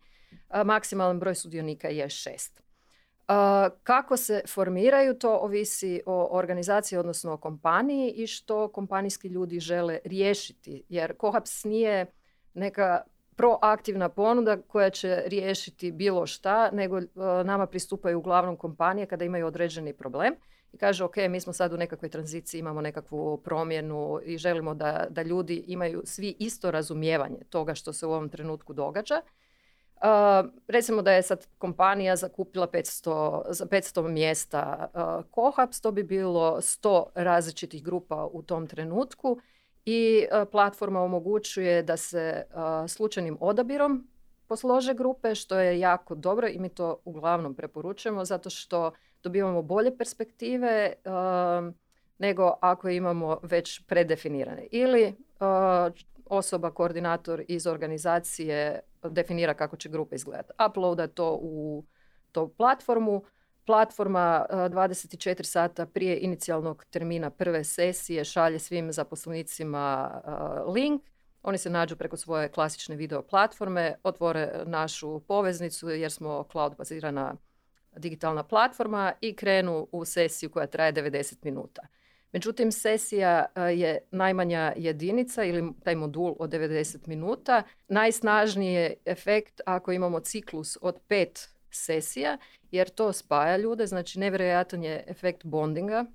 Maksimalan 0.65 1.19
broj 1.19 1.35
sudionika 1.35 1.87
je 1.87 2.09
šest. 2.09 2.63
Kako 3.83 4.17
se 4.17 4.41
formiraju, 4.47 5.13
to 5.13 5.37
ovisi 5.37 6.01
o 6.05 6.37
organizaciji, 6.37 6.99
odnosno 6.99 7.33
o 7.33 7.37
kompaniji 7.37 8.11
i 8.11 8.27
što 8.27 8.67
kompanijski 8.67 9.27
ljudi 9.27 9.59
žele 9.59 9.99
riješiti. 10.05 10.83
Jer 10.89 11.17
Kohaps 11.17 11.63
nije 11.63 12.05
neka 12.53 13.01
proaktivna 13.35 14.09
ponuda 14.09 14.61
koja 14.61 14.89
će 14.89 15.23
riješiti 15.25 15.91
bilo 15.91 16.27
šta, 16.27 16.71
nego 16.71 16.99
nama 17.45 17.67
pristupaju 17.67 18.19
uglavnom 18.19 18.57
kompanije 18.57 19.07
kada 19.07 19.25
imaju 19.25 19.47
određeni 19.47 19.93
problem 19.93 20.33
i 20.73 20.77
kaže 20.77 21.03
ok, 21.03 21.15
mi 21.29 21.39
smo 21.39 21.53
sad 21.53 21.73
u 21.73 21.77
nekakvoj 21.77 22.09
tranziciji, 22.09 22.59
imamo 22.59 22.81
nekakvu 22.81 23.37
promjenu 23.37 24.19
i 24.25 24.37
želimo 24.37 24.73
da, 24.73 25.07
da 25.09 25.21
ljudi 25.21 25.63
imaju 25.67 26.01
svi 26.05 26.35
isto 26.39 26.71
razumijevanje 26.71 27.39
toga 27.49 27.75
što 27.75 27.93
se 27.93 28.05
u 28.05 28.11
ovom 28.11 28.29
trenutku 28.29 28.73
događa. 28.73 29.21
Uh, 29.95 30.49
recimo 30.67 31.01
da 31.01 31.11
je 31.11 31.21
sad 31.21 31.47
kompanija 31.57 32.15
zakupila 32.15 32.67
500, 32.67 33.43
za 33.49 33.65
500 33.65 34.07
mjesta 34.07 34.89
uh, 34.93 35.25
Kohaps, 35.31 35.81
to 35.81 35.91
bi 35.91 36.03
bilo 36.03 36.57
100 36.61 37.05
različitih 37.15 37.83
grupa 37.83 38.29
u 38.31 38.41
tom 38.41 38.67
trenutku 38.67 39.39
i 39.85 40.25
uh, 40.25 40.47
platforma 40.51 41.01
omogućuje 41.01 41.83
da 41.83 41.97
se 41.97 42.43
slučajnim 42.87 43.37
odabirom 43.39 44.07
poslože 44.47 44.93
grupe, 44.93 45.35
što 45.35 45.59
je 45.59 45.79
jako 45.79 46.15
dobro 46.15 46.47
i 46.47 46.59
mi 46.59 46.69
to 46.69 46.97
uglavnom 47.05 47.55
preporučujemo 47.55 48.25
zato 48.25 48.49
što 48.49 48.91
dobivamo 49.23 49.61
bolje 49.61 49.97
perspektive 49.97 50.93
um, 51.05 51.73
nego 52.17 52.53
ako 52.61 52.89
imamo 52.89 53.39
već 53.43 53.81
predefinirane. 53.87 54.67
Ili 54.71 55.07
uh, 55.07 55.93
osoba, 56.25 56.71
koordinator 56.71 57.43
iz 57.47 57.67
organizacije 57.67 58.79
definira 59.03 59.53
kako 59.53 59.77
će 59.77 59.89
grupa 59.89 60.15
izgledati. 60.15 60.53
Uploada 60.69 61.07
to 61.07 61.39
u 61.41 61.83
to 62.31 62.47
platformu. 62.47 63.23
Platforma 63.65 64.45
24 64.49 65.39
uh, 65.39 65.45
sata 65.45 65.85
prije 65.85 66.19
inicijalnog 66.19 66.85
termina 66.85 67.29
prve 67.29 67.63
sesije 67.63 68.25
šalje 68.25 68.59
svim 68.59 68.91
zaposlenicima 68.91 70.21
link. 70.75 71.01
Oni 71.43 71.57
se 71.57 71.69
nađu 71.69 71.95
preko 71.95 72.17
svoje 72.17 72.49
klasične 72.49 72.95
video 72.95 73.21
platforme, 73.21 73.95
otvore 74.03 74.63
našu 74.65 75.19
poveznicu 75.19 75.89
jer 75.89 76.11
smo 76.11 76.45
cloud 76.51 76.75
bazirana 76.77 77.35
digitalna 77.97 78.43
platforma 78.43 79.13
i 79.21 79.35
krenu 79.35 79.87
u 79.91 80.05
sesiju 80.05 80.49
koja 80.49 80.67
traje 80.67 80.93
90 80.93 81.35
minuta. 81.43 81.81
Međutim, 82.31 82.71
sesija 82.71 83.45
e, 83.55 83.61
je 83.61 83.97
najmanja 84.11 84.73
jedinica 84.75 85.43
ili 85.43 85.73
taj 85.83 85.95
modul 85.95 86.35
od 86.39 86.49
90 86.49 87.07
minuta. 87.07 87.63
Najsnažniji 87.87 88.73
je 88.73 88.93
efekt 89.05 89.61
ako 89.65 89.91
imamo 89.91 90.19
ciklus 90.19 90.77
od 90.81 90.99
pet 91.07 91.49
sesija, 91.71 92.37
jer 92.71 92.89
to 92.89 93.13
spaja 93.13 93.57
ljude, 93.57 93.85
znači 93.85 94.19
nevjerojatan 94.19 94.83
je 94.83 95.03
efekt 95.07 95.43
bondinga, 95.43 96.05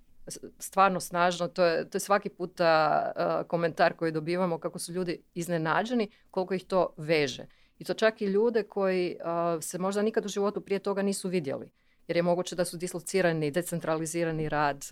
stvarno 0.58 1.00
snažno, 1.00 1.48
to 1.48 1.64
je, 1.64 1.90
to 1.90 1.96
je 1.96 2.00
svaki 2.00 2.28
puta 2.28 3.02
uh, 3.16 3.48
komentar 3.48 3.92
koji 3.92 4.12
dobivamo 4.12 4.58
kako 4.58 4.78
su 4.78 4.92
ljudi 4.92 5.22
iznenađeni 5.34 6.10
koliko 6.30 6.54
ih 6.54 6.64
to 6.64 6.94
veže. 6.96 7.46
I 7.78 7.84
to 7.84 7.94
čak 7.94 8.22
i 8.22 8.24
ljude 8.24 8.62
koji 8.62 9.16
se 9.60 9.78
možda 9.78 10.02
nikad 10.02 10.24
u 10.24 10.28
životu 10.28 10.60
prije 10.60 10.78
toga 10.78 11.02
nisu 11.02 11.28
vidjeli. 11.28 11.70
Jer 12.08 12.16
je 12.16 12.22
moguće 12.22 12.56
da 12.56 12.64
su 12.64 12.76
dislocirani, 12.76 13.50
decentralizirani 13.50 14.48
rad 14.48 14.84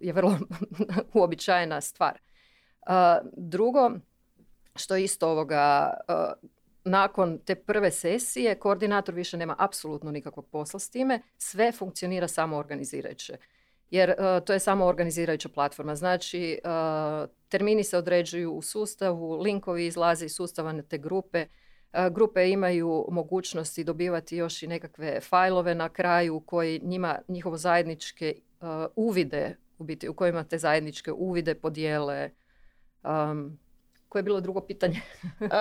je 0.00 0.12
vrlo 0.12 0.38
uobičajena 1.14 1.80
stvar. 1.80 2.18
drugo, 3.32 3.90
što 4.76 4.96
isto 4.96 5.28
ovoga, 5.28 5.94
nakon 6.84 7.38
te 7.38 7.54
prve 7.54 7.90
sesije, 7.90 8.54
koordinator 8.54 9.14
više 9.14 9.36
nema 9.36 9.56
apsolutno 9.58 10.10
nikakvog 10.10 10.46
posla 10.46 10.80
s 10.80 10.90
time, 10.90 11.20
sve 11.38 11.72
funkcionira 11.72 12.28
samo 12.28 12.56
organizirajuće. 12.56 13.36
Jer 13.90 14.14
to 14.44 14.52
je 14.52 14.58
samo 14.58 14.84
organizirajuća 14.84 15.48
platforma. 15.48 15.96
Znači, 15.96 16.58
termini 17.48 17.84
se 17.84 17.98
određuju 17.98 18.52
u 18.52 18.62
sustavu, 18.62 19.40
linkovi 19.40 19.86
izlaze 19.86 20.26
iz 20.26 20.34
sustava 20.34 20.72
na 20.72 20.82
te 20.82 20.98
grupe, 20.98 21.46
Grupe 22.10 22.50
imaju 22.50 23.06
mogućnosti 23.10 23.84
dobivati 23.84 24.36
još 24.36 24.62
i 24.62 24.66
nekakve 24.66 25.20
fajlove 25.20 25.74
na 25.74 25.88
kraju 25.88 26.40
koji 26.40 26.80
njima 26.84 27.18
njihovo 27.28 27.56
zajedničke 27.56 28.34
uvide 28.96 29.56
u 29.78 29.84
biti 29.84 30.08
u 30.08 30.14
kojima 30.14 30.44
te 30.44 30.58
zajedničke 30.58 31.12
uvide 31.12 31.54
podijele 31.54 32.30
um, 33.02 33.58
koje 34.08 34.20
je 34.20 34.24
bilo 34.24 34.40
drugo 34.40 34.60
pitanje? 34.60 35.00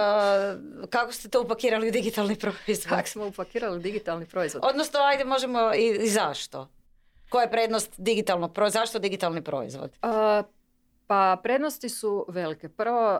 kako 0.95 1.11
ste 1.11 1.29
to 1.29 1.41
upakirali 1.41 1.87
u 1.87 1.91
digitalni 1.91 2.35
proizvod? 2.35 2.89
Kako 2.89 3.07
smo 3.07 3.27
upakirali 3.27 3.81
digitalni 3.81 4.25
proizvod? 4.25 4.63
Odnosno, 4.65 4.99
ajde, 4.99 5.25
možemo 5.25 5.73
i, 5.73 5.97
i 6.03 6.09
zašto? 6.09 6.69
Koja 7.29 7.43
je 7.43 7.51
prednost 7.51 7.93
digitalnog 7.97 8.53
proizvoda? 8.53 8.85
Zašto 8.85 8.99
digitalni 8.99 9.41
proizvod? 9.41 9.97
Pa 11.07 11.39
prednosti 11.43 11.89
su 11.89 12.25
velike. 12.29 12.69
Prvo, 12.69 13.19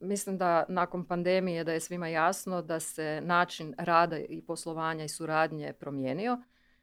mislim 0.00 0.38
da 0.38 0.64
nakon 0.68 1.04
pandemije 1.04 1.64
da 1.64 1.72
je 1.72 1.80
svima 1.80 2.08
jasno 2.08 2.62
da 2.62 2.80
se 2.80 3.20
način 3.24 3.74
rada 3.78 4.18
i 4.18 4.42
poslovanja 4.42 5.04
i 5.04 5.08
suradnje 5.08 5.72
promijenio. 5.72 6.38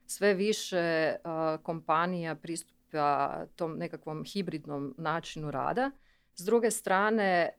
Sve 0.06 0.34
više 0.34 1.16
kompanija 1.64 2.36
pristupa 2.36 3.46
tom 3.56 3.78
nekakvom 3.78 4.24
hibridnom 4.26 4.96
načinu 4.98 5.52
rada. 5.52 5.92
S 6.36 6.46
druge 6.46 6.72
strane, 6.72 7.50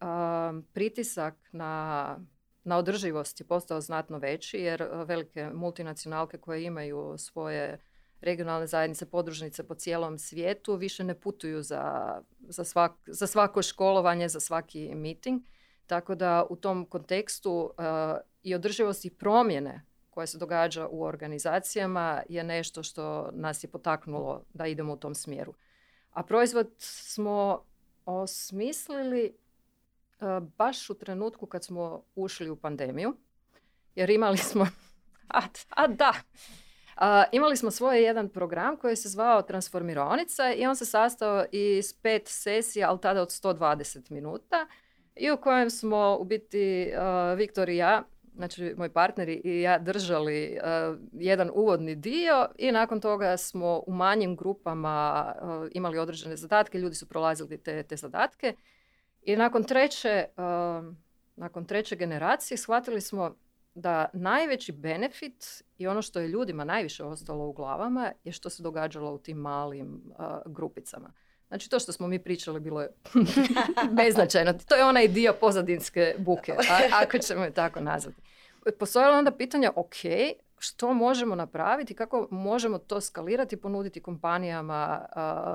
pritisak 0.72 1.34
na, 1.52 2.18
na 2.64 2.76
održivost 2.76 3.40
je 3.40 3.46
postao 3.46 3.80
znatno 3.80 4.18
veći 4.18 4.58
jer 4.58 4.88
velike 5.06 5.50
multinacionalke 5.54 6.38
koje 6.38 6.64
imaju 6.64 7.14
svoje 7.18 7.78
regionalne 8.25 8.66
zajednice, 8.66 9.07
podružnice 9.07 9.62
po 9.62 9.75
cijelom 9.75 10.19
svijetu 10.19 10.76
više 10.76 11.04
ne 11.04 11.21
putuju 11.21 11.62
za, 11.62 12.14
za, 12.49 12.64
svak, 12.64 12.93
za 13.07 13.26
svako 13.26 13.62
školovanje, 13.62 14.28
za 14.28 14.40
svaki 14.40 14.95
meeting. 14.95 15.43
Tako 15.87 16.14
da 16.14 16.47
u 16.50 16.57
tom 16.57 16.87
kontekstu 16.87 17.71
uh, 17.78 17.85
i 18.43 18.54
održivost 18.54 19.04
i 19.04 19.11
promjene 19.11 19.87
koje 20.11 20.26
se 20.26 20.38
događa 20.38 20.88
u 20.88 21.02
organizacijama 21.02 22.23
je 22.28 22.45
nešto 22.45 22.83
što 22.83 23.31
nas 23.33 23.64
je 23.64 23.69
potaknulo 23.71 24.45
da 24.52 24.66
idemo 24.66 24.93
u 24.93 24.97
tom 24.97 25.14
smjeru. 25.14 25.54
A 26.11 26.23
proizvod 26.23 26.71
smo 26.78 27.64
osmislili 28.04 29.37
uh, 30.21 30.49
baš 30.57 30.90
u 30.90 30.95
trenutku 30.95 31.47
kad 31.47 31.64
smo 31.64 32.04
ušli 32.14 32.50
u 32.50 32.57
pandemiju, 32.57 33.16
jer 33.95 34.11
imali 34.11 34.38
smo... 34.38 34.66
a, 35.28 35.40
a 35.69 35.87
da, 35.87 36.12
imali 37.32 37.56
smo 37.56 37.70
svoj 37.70 38.04
jedan 38.04 38.28
program 38.28 38.76
koji 38.76 38.96
se 38.96 39.08
zvao 39.08 39.42
Transformironica 39.42 40.52
i 40.52 40.66
on 40.66 40.76
se 40.76 40.84
sastao 40.84 41.44
iz 41.52 41.92
pet 42.02 42.22
sesija, 42.26 42.90
ali 42.90 43.00
tada 43.00 43.22
od 43.22 43.28
120 43.28 44.10
minuta 44.10 44.66
i 45.16 45.30
u 45.30 45.36
kojem 45.36 45.70
smo 45.70 46.16
u 46.20 46.24
biti 46.24 46.92
uh, 46.92 47.38
Viktor 47.38 47.68
i 47.68 47.76
ja, 47.76 48.02
znači 48.36 48.74
moj 48.76 48.92
partner 48.92 49.28
i 49.28 49.60
ja 49.60 49.78
držali 49.78 50.58
jedan 51.12 51.50
uvodni 51.54 51.94
dio 51.94 52.48
i 52.58 52.72
nakon 52.72 53.00
toga 53.00 53.36
smo 53.36 53.82
u 53.86 53.92
manjim 53.92 54.36
grupama 54.36 55.32
imali 55.72 55.98
određene 55.98 56.36
zadatke, 56.36 56.78
ljudi 56.78 56.94
su 56.94 57.08
prolazili 57.08 57.58
te, 57.58 57.82
te 57.82 57.96
zadatke 57.96 58.54
i 59.22 59.36
nakon 59.36 59.64
treće, 59.64 60.24
nakon 61.36 61.64
treće 61.64 61.96
generacije 61.96 62.58
shvatili 62.58 63.00
smo 63.00 63.36
da 63.75 64.11
najveći 64.12 64.73
benefit 64.73 65.62
i 65.78 65.87
ono 65.87 66.02
što 66.02 66.21
je 66.21 66.28
ljudima 66.28 66.64
najviše 66.64 67.04
ostalo 67.04 67.47
u 67.47 67.52
glavama 67.52 68.12
je 68.25 68.33
što 68.33 68.50
se 68.50 68.62
događalo 68.62 69.14
u 69.14 69.19
tim 69.19 69.37
malim 69.37 70.02
grupicama. 70.47 71.12
Znači 71.49 71.71
to 71.71 71.78
što 71.78 71.93
smo 71.93 72.07
mi 72.07 72.19
pričali 72.19 72.61
bilo 72.61 72.83
je 72.83 72.88
beznačajno. 73.99 74.52
To 74.69 74.75
je 74.75 74.85
onaj 74.85 75.09
dio 75.09 75.35
pozadinske 75.40 76.14
buke, 76.19 76.54
ako 77.02 77.19
ćemo 77.19 77.45
je 77.45 77.50
tako 77.50 77.81
nazvati. 77.81 78.23
Postojalo 78.78 79.19
onda 79.19 79.31
pitanja, 79.31 79.73
ok, 79.76 79.95
što 80.59 80.95
možemo 80.95 81.35
napraviti, 81.35 81.95
kako 81.95 82.28
možemo 82.31 82.78
to 82.78 83.00
skalirati, 83.00 83.57
ponuditi 83.57 84.00
kompanijama 84.00 85.07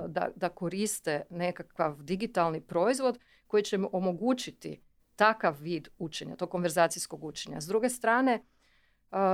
da, 0.08 0.30
da 0.36 0.50
koriste 0.50 1.22
nekakav 1.30 1.96
digitalni 2.02 2.62
proizvod 2.62 3.20
koji 3.48 3.64
će 3.64 3.80
omogućiti 3.92 4.82
takav 5.20 5.56
vid 5.60 5.90
učenja, 5.98 6.36
to 6.36 6.48
konverzacijskog 6.48 7.24
učenja. 7.24 7.62
S 7.62 7.68
druge 7.68 7.90
strane, 7.90 8.44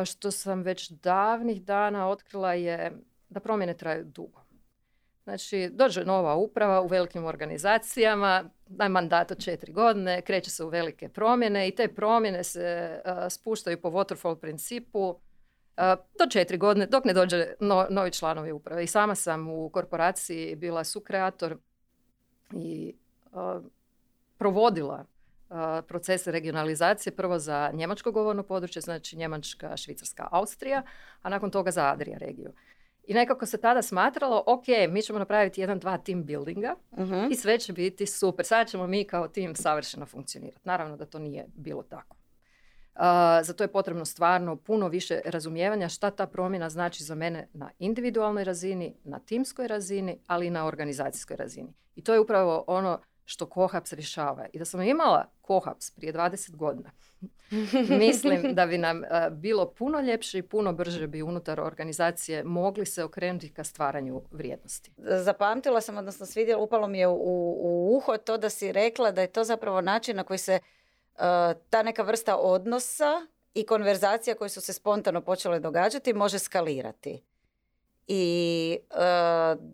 što 0.06 0.32
sam 0.32 0.62
već 0.62 0.90
davnih 0.90 1.64
dana 1.64 2.10
otkrila 2.10 2.54
je 2.54 2.92
da 3.30 3.40
promjene 3.40 3.78
traju 3.78 4.04
dugo. 4.06 4.42
Znači, 5.24 5.70
dođe 5.70 6.06
nova 6.06 6.36
uprava 6.36 6.82
u 6.82 6.88
velikim 6.88 7.26
organizacijama, 7.26 8.50
daj 8.68 8.90
mandat 8.90 9.32
od 9.32 9.44
četiri 9.44 9.74
godine, 9.74 10.22
kreće 10.22 10.50
se 10.50 10.64
u 10.64 10.70
velike 10.70 11.10
promjene 11.10 11.68
i 11.68 11.76
te 11.76 11.88
promjene 11.88 12.44
se 12.44 13.02
spuštaju 13.30 13.82
po 13.82 13.90
waterfall 13.90 14.36
principu 14.36 15.20
do 16.20 16.26
četiri 16.30 16.58
godine, 16.58 16.86
dok 16.86 17.06
ne 17.06 17.14
dođe 17.14 17.54
novi 17.90 18.12
članovi 18.12 18.52
uprave. 18.52 18.84
I 18.84 18.88
sama 18.88 19.16
sam 19.16 19.50
u 19.50 19.70
korporaciji 19.70 20.56
bila 20.56 20.84
sukreator 20.84 21.58
i 22.54 22.96
provodila 24.38 25.06
procese 25.88 26.32
regionalizacije, 26.32 27.16
prvo 27.16 27.40
za 27.40 27.72
njemačko 27.74 28.12
govorno 28.12 28.44
područje, 28.44 28.82
znači 28.82 29.18
Njemačka, 29.18 29.78
Švicarska, 29.78 30.28
Austrija, 30.32 30.84
a 31.22 31.30
nakon 31.30 31.52
toga 31.52 31.72
za 31.72 31.86
Adria 31.92 32.18
regiju. 32.18 32.54
I 33.08 33.14
nekako 33.14 33.46
se 33.46 33.58
tada 33.58 33.82
smatralo, 33.82 34.44
ok, 34.48 34.64
mi 34.90 35.02
ćemo 35.02 35.20
napraviti 35.20 35.62
jedan, 35.62 35.80
dva 35.80 35.98
team 35.98 36.24
buildinga 36.24 36.76
uh 36.92 37.32
i 37.32 37.36
sve 37.36 37.58
će 37.60 37.74
biti 37.74 38.06
super. 38.06 38.46
Sada 38.46 38.66
ćemo 38.66 38.88
mi 38.88 39.04
kao 39.04 39.28
tim 39.28 39.56
savršeno 39.56 40.06
funkcionirati. 40.06 40.62
Naravno 40.64 40.98
da 40.98 41.06
to 41.06 41.20
nije 41.20 41.46
bilo 41.56 41.84
tako. 41.84 42.16
za 43.44 43.54
to 43.54 43.64
je 43.64 43.72
potrebno 43.72 44.06
stvarno 44.06 44.56
puno 44.56 44.88
više 44.88 45.22
razumijevanja 45.26 45.90
šta 45.90 46.12
ta 46.12 46.28
promjena 46.28 46.70
znači 46.70 47.04
za 47.04 47.16
mene 47.16 47.48
na 47.54 47.72
individualnoj 47.80 48.44
razini, 48.44 48.96
na 49.04 49.20
timskoj 49.20 49.68
razini, 49.68 50.20
ali 50.28 50.48
i 50.48 50.50
na 50.50 50.66
organizacijskoj 50.66 51.38
razini. 51.38 51.74
I 51.96 52.04
to 52.04 52.14
je 52.14 52.20
upravo 52.20 52.64
ono 52.68 53.00
što 53.26 53.46
Kohaps 53.46 53.94
rješava. 53.94 54.46
I 54.54 54.60
da 54.60 54.66
sam 54.66 54.82
imala 54.82 55.26
Kohaps 55.42 55.92
prije 55.92 56.14
20 56.14 56.56
godina, 56.56 56.92
mislim 58.06 58.56
da 58.56 58.66
bi 58.66 58.78
nam 58.78 59.02
bilo 59.32 59.72
puno 59.72 60.00
ljepše 60.00 60.38
i 60.38 60.42
puno 60.42 60.74
brže 60.74 61.08
bi 61.08 61.22
unutar 61.22 61.60
organizacije 61.60 62.44
mogli 62.44 62.86
se 62.86 63.04
okrenuti 63.04 63.54
ka 63.54 63.64
stvaranju 63.64 64.22
vrijednosti. 64.32 64.92
Zapamtila 64.98 65.82
sam, 65.82 65.98
odnosno 65.98 66.26
svidjela, 66.26 66.64
upalo 66.64 66.88
mi 66.88 67.00
je 67.00 67.08
u, 67.08 67.16
u 67.62 67.98
uho 67.98 68.18
to 68.18 68.38
da 68.38 68.50
si 68.50 68.72
rekla 68.72 69.12
da 69.12 69.22
je 69.22 69.28
to 69.28 69.44
zapravo 69.44 69.82
način 69.82 70.16
na 70.16 70.24
koji 70.24 70.38
se 70.38 70.60
ta 71.70 71.84
neka 71.84 72.04
vrsta 72.04 72.38
odnosa 72.38 73.28
i 73.54 73.66
konverzacija 73.66 74.36
koje 74.36 74.50
su 74.50 74.62
se 74.62 74.74
spontano 74.74 75.22
počele 75.22 75.60
događati 75.60 76.14
može 76.14 76.40
skalirati. 76.40 77.24
I 78.08 78.78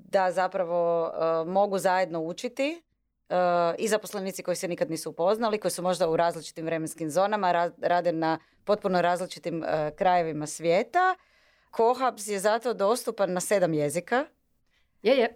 da 0.09 0.31
zapravo 0.31 1.11
mogu 1.45 1.77
zajedno 1.77 2.19
učiti 2.19 2.81
i 3.77 3.87
zaposlenici 3.87 4.43
koji 4.43 4.55
se 4.55 4.67
nikad 4.67 4.89
nisu 4.89 5.09
upoznali, 5.09 5.57
koji 5.57 5.71
su 5.71 5.81
možda 5.81 6.09
u 6.09 6.17
različitim 6.17 6.65
vremenskim 6.65 7.09
zonama, 7.09 7.71
rade 7.81 8.11
na 8.11 8.39
potpuno 8.63 9.01
različitim 9.01 9.63
krajevima 9.95 10.47
svijeta. 10.47 11.15
Kohabs 11.71 12.27
je 12.27 12.39
zato 12.39 12.73
dostupan 12.73 13.33
na 13.33 13.39
sedam 13.39 13.73
jezika. 13.73 14.25
Je, 15.03 15.17
je. 15.17 15.35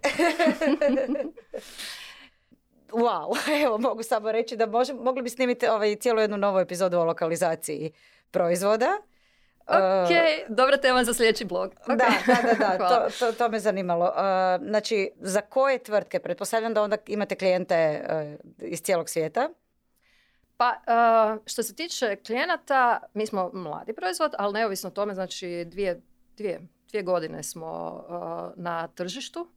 wow, 2.90 3.36
evo 3.64 3.78
mogu 3.78 4.02
samo 4.02 4.32
reći 4.32 4.56
da 4.56 4.66
može, 4.66 4.94
mogli 4.94 5.22
bi 5.22 5.30
snimiti 5.30 5.66
ovaj, 5.66 5.96
cijelu 5.96 6.20
jednu 6.20 6.36
novu 6.36 6.58
epizodu 6.58 6.98
o 6.98 7.04
lokalizaciji 7.04 7.92
proizvoda. 8.30 9.02
Ok, 9.68 10.10
uh, 10.10 10.56
dobra 10.56 10.76
tema 10.76 11.04
za 11.04 11.14
sljedeći 11.14 11.44
blog. 11.44 11.74
Da, 11.86 11.94
da, 12.26 12.54
da, 12.58 12.76
da 12.76 12.88
to, 12.88 13.10
to, 13.18 13.32
to, 13.32 13.48
me 13.48 13.60
zanimalo. 13.60 14.04
Uh, 14.04 14.66
znači, 14.68 15.10
za 15.20 15.40
koje 15.40 15.78
tvrtke? 15.78 16.18
Pretpostavljam 16.18 16.74
da 16.74 16.82
onda 16.82 16.96
imate 17.06 17.34
klijente 17.34 18.04
uh, 18.58 18.68
iz 18.68 18.82
cijelog 18.82 19.08
svijeta. 19.08 19.48
Pa, 20.56 20.74
što 21.46 21.62
se 21.62 21.74
tiče 21.74 22.16
klijenata, 22.16 23.00
mi 23.14 23.26
smo 23.26 23.50
mladi 23.54 23.92
proizvod, 23.92 24.34
ali 24.38 24.52
neovisno 24.52 24.88
o 24.88 24.92
tome, 24.92 25.14
znači 25.14 25.64
dvije, 25.64 26.00
dvije, 26.36 26.60
dvije 26.88 27.02
godine 27.02 27.42
smo 27.42 28.04
na 28.56 28.88
tržištu 28.88 29.48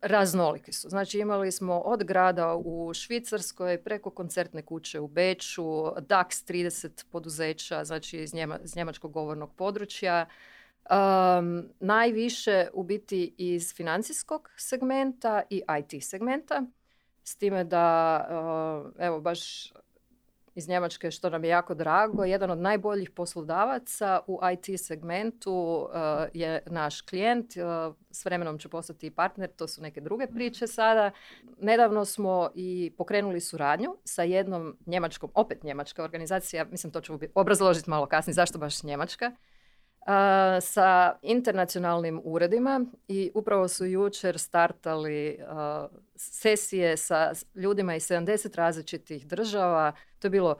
raznoliki 0.00 0.72
su. 0.72 0.88
Znači 0.88 1.18
imali 1.18 1.52
smo 1.52 1.78
od 1.78 2.04
grada 2.04 2.54
u 2.54 2.94
Švicarskoj 2.94 3.82
preko 3.82 4.10
koncertne 4.10 4.62
kuće 4.62 5.00
u 5.00 5.08
Beču, 5.08 5.62
DAX 5.84 6.52
30 6.52 7.04
poduzeća, 7.10 7.84
znači 7.84 8.18
iz, 8.18 8.34
njema, 8.34 8.58
njemačkog 8.76 9.12
govornog 9.12 9.54
područja, 9.54 10.26
najviše 11.80 12.68
u 12.72 12.82
biti 12.82 13.34
iz 13.38 13.74
financijskog 13.74 14.50
segmenta 14.56 15.42
i 15.50 15.62
IT 15.78 16.04
segmenta. 16.04 16.62
S 17.24 17.36
time 17.36 17.64
da, 17.64 18.92
evo 18.98 19.20
baš 19.20 19.72
iz 20.54 20.68
Njemačke, 20.68 21.10
što 21.10 21.30
nam 21.30 21.44
je 21.44 21.50
jako 21.50 21.74
drago. 21.74 22.24
Jedan 22.24 22.50
od 22.50 22.58
najboljih 22.58 23.10
poslodavaca 23.10 24.20
u 24.26 24.40
IT 24.52 24.80
segmentu 24.80 25.52
uh, 25.52 25.90
je 26.34 26.62
naš 26.66 27.00
klijent. 27.00 27.54
Uh, 27.56 27.94
s 28.10 28.24
vremenom 28.24 28.58
će 28.58 28.68
postati 28.68 29.06
i 29.06 29.10
partner, 29.10 29.50
to 29.50 29.68
su 29.68 29.82
neke 29.82 30.00
druge 30.00 30.26
priče 30.26 30.66
sada. 30.66 31.10
Nedavno 31.60 32.04
smo 32.04 32.50
i 32.54 32.92
pokrenuli 32.98 33.40
suradnju 33.40 33.96
sa 34.04 34.22
jednom 34.22 34.76
njemačkom, 34.86 35.30
opet 35.34 35.62
njemačka 35.62 36.04
organizacija, 36.04 36.64
mislim 36.64 36.92
to 36.92 37.00
ću 37.00 37.18
obrazložiti 37.34 37.90
malo 37.90 38.06
kasnije, 38.06 38.34
zašto 38.34 38.58
baš 38.58 38.82
njemačka, 38.82 39.32
sa 40.60 41.14
internacionalnim 41.22 42.20
uredima 42.24 42.84
i 43.08 43.30
upravo 43.34 43.68
su 43.68 43.86
jučer 43.86 44.38
startali 44.38 45.38
sesije 46.16 46.96
sa 46.96 47.32
ljudima 47.54 47.94
iz 47.94 48.08
70 48.08 48.56
različitih 48.56 49.26
država. 49.26 49.92
To 50.18 50.26
je 50.26 50.30
bilo 50.30 50.56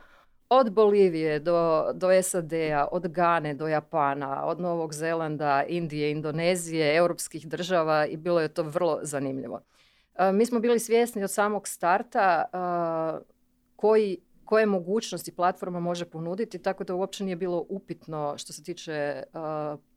od 0.48 0.72
Bolivije 0.72 1.38
do, 1.38 1.90
do 1.94 2.22
SAD-a, 2.22 2.88
od 2.92 3.08
Gane 3.08 3.54
do 3.54 3.68
Japana, 3.68 4.44
od 4.44 4.60
Novog 4.60 4.94
Zelanda, 4.94 5.64
Indije, 5.68 6.10
Indonezije, 6.10 6.96
europskih 6.96 7.48
država 7.48 8.06
i 8.06 8.16
bilo 8.16 8.40
je 8.40 8.48
to 8.48 8.62
vrlo 8.62 8.98
zanimljivo. 9.02 9.60
Mi 10.32 10.46
smo 10.46 10.60
bili 10.60 10.78
svjesni 10.78 11.24
od 11.24 11.30
samog 11.30 11.68
starta 11.68 12.44
koji 13.76 14.18
koje 14.44 14.66
mogućnosti 14.66 15.32
platforma 15.32 15.80
može 15.80 16.04
ponuditi, 16.04 16.58
tako 16.58 16.84
da 16.84 16.94
uopće 16.94 17.24
nije 17.24 17.36
bilo 17.36 17.66
upitno 17.68 18.34
što 18.38 18.52
se 18.52 18.62
tiče 18.62 19.22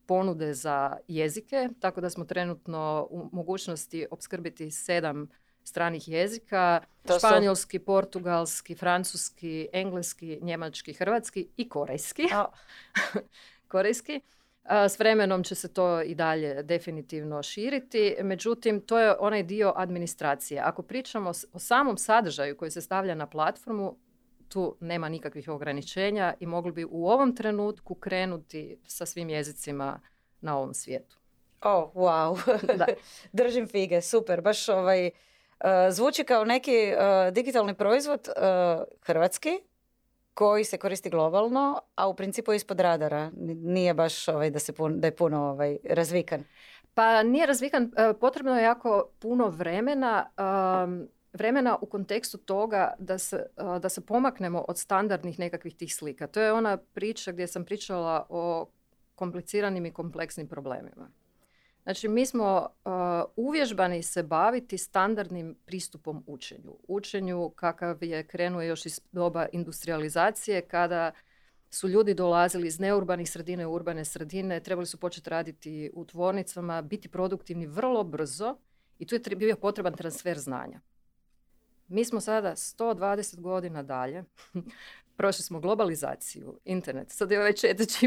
ponude 0.05 0.53
za 0.53 0.97
jezike, 1.07 1.69
tako 1.79 2.01
da 2.01 2.09
smo 2.09 2.25
trenutno 2.25 3.07
u 3.09 3.29
mogućnosti 3.31 4.07
opskrbiti 4.11 4.71
sedam 4.71 5.29
stranih 5.63 6.07
jezika, 6.07 6.81
to 7.07 7.19
španjolski, 7.19 7.79
portugalski, 7.79 8.75
francuski, 8.75 9.67
engleski, 9.73 10.39
njemački, 10.41 10.93
hrvatski 10.93 11.47
i 11.57 11.69
korejski. 11.69 12.23
korejski. 13.71 14.21
S 14.89 14.99
vremenom 14.99 15.43
će 15.43 15.55
se 15.55 15.73
to 15.73 16.01
i 16.01 16.15
dalje 16.15 16.63
definitivno 16.63 17.43
širiti, 17.43 18.15
međutim 18.21 18.81
to 18.81 18.99
je 18.99 19.15
onaj 19.19 19.43
dio 19.43 19.73
administracije. 19.75 20.61
Ako 20.61 20.81
pričamo 20.81 21.31
o 21.53 21.59
samom 21.59 21.97
sadržaju 21.97 22.57
koji 22.57 22.71
se 22.71 22.81
stavlja 22.81 23.15
na 23.15 23.27
platformu, 23.27 23.97
tu 24.49 24.77
nema 24.79 25.09
nikakvih 25.09 25.49
ograničenja 25.49 26.33
i 26.39 26.45
mogli 26.45 26.71
bi 26.71 26.85
u 26.89 27.07
ovom 27.09 27.35
trenutku 27.35 27.95
krenuti 27.95 28.77
sa 28.87 29.05
svim 29.05 29.29
jezicima 29.29 29.99
na 30.41 30.57
ovom 30.57 30.73
svijetu. 30.73 31.17
Oh, 31.61 31.93
wow. 31.93 32.57
Da. 32.77 32.85
Držim 33.43 33.67
fige, 33.67 34.01
super. 34.01 34.41
Baš 34.41 34.69
ovaj, 34.69 35.05
uh, 35.07 35.11
zvuči 35.89 36.23
kao 36.23 36.45
neki 36.45 36.93
uh, 36.93 37.33
digitalni 37.33 37.73
proizvod 37.73 38.27
uh, 38.27 38.83
hrvatski 39.01 39.59
koji 40.33 40.63
se 40.63 40.77
koristi 40.77 41.09
globalno, 41.09 41.81
a 41.95 42.07
u 42.07 42.15
principu 42.15 42.53
ispod 42.53 42.79
radara. 42.79 43.31
Nije 43.55 43.93
baš 43.93 44.27
ovaj, 44.27 44.49
da, 44.49 44.59
se 44.59 44.73
da 44.89 45.07
je 45.07 45.15
puno 45.15 45.43
ovaj, 45.43 45.77
razvikan. 45.89 46.43
Pa 46.93 47.23
nije 47.23 47.45
razvikan, 47.45 47.91
potrebno 48.19 48.57
je 48.57 48.63
jako 48.63 49.09
puno 49.19 49.47
vremena. 49.47 50.29
Um, 50.83 51.07
vremena 51.35 51.77
u 51.81 51.85
kontekstu 51.85 52.37
toga 52.37 52.93
da 52.99 53.17
se, 53.17 53.45
da 53.81 53.89
se 53.89 54.05
pomaknemo 54.05 54.65
od 54.67 54.77
standardnih 54.77 55.39
nekakvih 55.39 55.75
tih 55.75 55.95
slika. 55.95 56.27
To 56.27 56.41
je 56.41 56.53
ona 56.53 56.77
priča 56.77 57.31
gdje 57.31 57.47
sam 57.47 57.65
pričala 57.65 58.25
o 58.29 58.67
kompliciranim 59.15 59.85
i 59.85 59.93
kompleksnim 59.93 60.47
problemima. 60.47 61.09
Znači, 61.83 62.07
mi 62.07 62.25
smo 62.25 62.67
uvježbani 63.35 64.03
se 64.03 64.23
baviti 64.23 64.77
standardnim 64.77 65.55
pristupom 65.65 66.23
učenju. 66.27 66.77
Učenju 66.87 67.49
kakav 67.49 68.03
je 68.03 68.27
krenuo 68.27 68.61
još 68.61 68.85
iz 68.85 69.01
doba 69.11 69.47
industrializacije, 69.51 70.61
kada 70.61 71.11
su 71.69 71.87
ljudi 71.87 72.13
dolazili 72.13 72.67
iz 72.67 72.79
neurbanih 72.79 73.31
sredine 73.31 73.67
u 73.67 73.73
urbane 73.73 74.05
sredine, 74.05 74.59
trebali 74.59 74.85
su 74.85 74.99
početi 74.99 75.29
raditi 75.29 75.91
u 75.93 76.05
tvornicama, 76.05 76.81
biti 76.81 77.09
produktivni 77.09 77.67
vrlo 77.67 78.03
brzo 78.03 78.57
i 78.99 79.05
tu 79.05 79.15
je 79.15 79.35
bio 79.35 79.55
potreban 79.55 79.93
transfer 79.93 80.39
znanja. 80.39 80.79
Mi 81.87 82.05
smo 82.05 82.21
sada 82.21 82.55
120 82.55 83.39
godina 83.39 83.83
dalje, 83.83 84.23
prošli 85.17 85.43
smo 85.43 85.59
globalizaciju, 85.59 86.59
internet, 86.65 87.11
sad 87.11 87.31
je 87.31 87.39
ovaj 87.39 87.53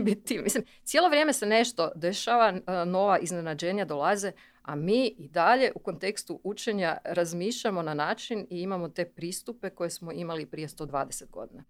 biti, 0.02 0.38
Mislim, 0.38 0.64
cijelo 0.84 1.08
vrijeme 1.08 1.32
se 1.32 1.46
nešto 1.46 1.90
dešava, 1.94 2.60
nova 2.86 3.18
iznenađenja 3.18 3.84
dolaze, 3.84 4.32
a 4.62 4.74
mi 4.74 5.06
i 5.06 5.28
dalje 5.28 5.72
u 5.74 5.78
kontekstu 5.78 6.40
učenja 6.44 6.98
razmišljamo 7.04 7.82
na 7.82 7.94
način 7.94 8.46
i 8.50 8.60
imamo 8.60 8.88
te 8.88 9.04
pristupe 9.04 9.70
koje 9.70 9.90
smo 9.90 10.12
imali 10.12 10.46
prije 10.46 10.68
120 10.68 11.30
godina. 11.30 11.64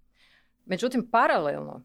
Međutim, 0.65 1.11
paralelno, 1.11 1.83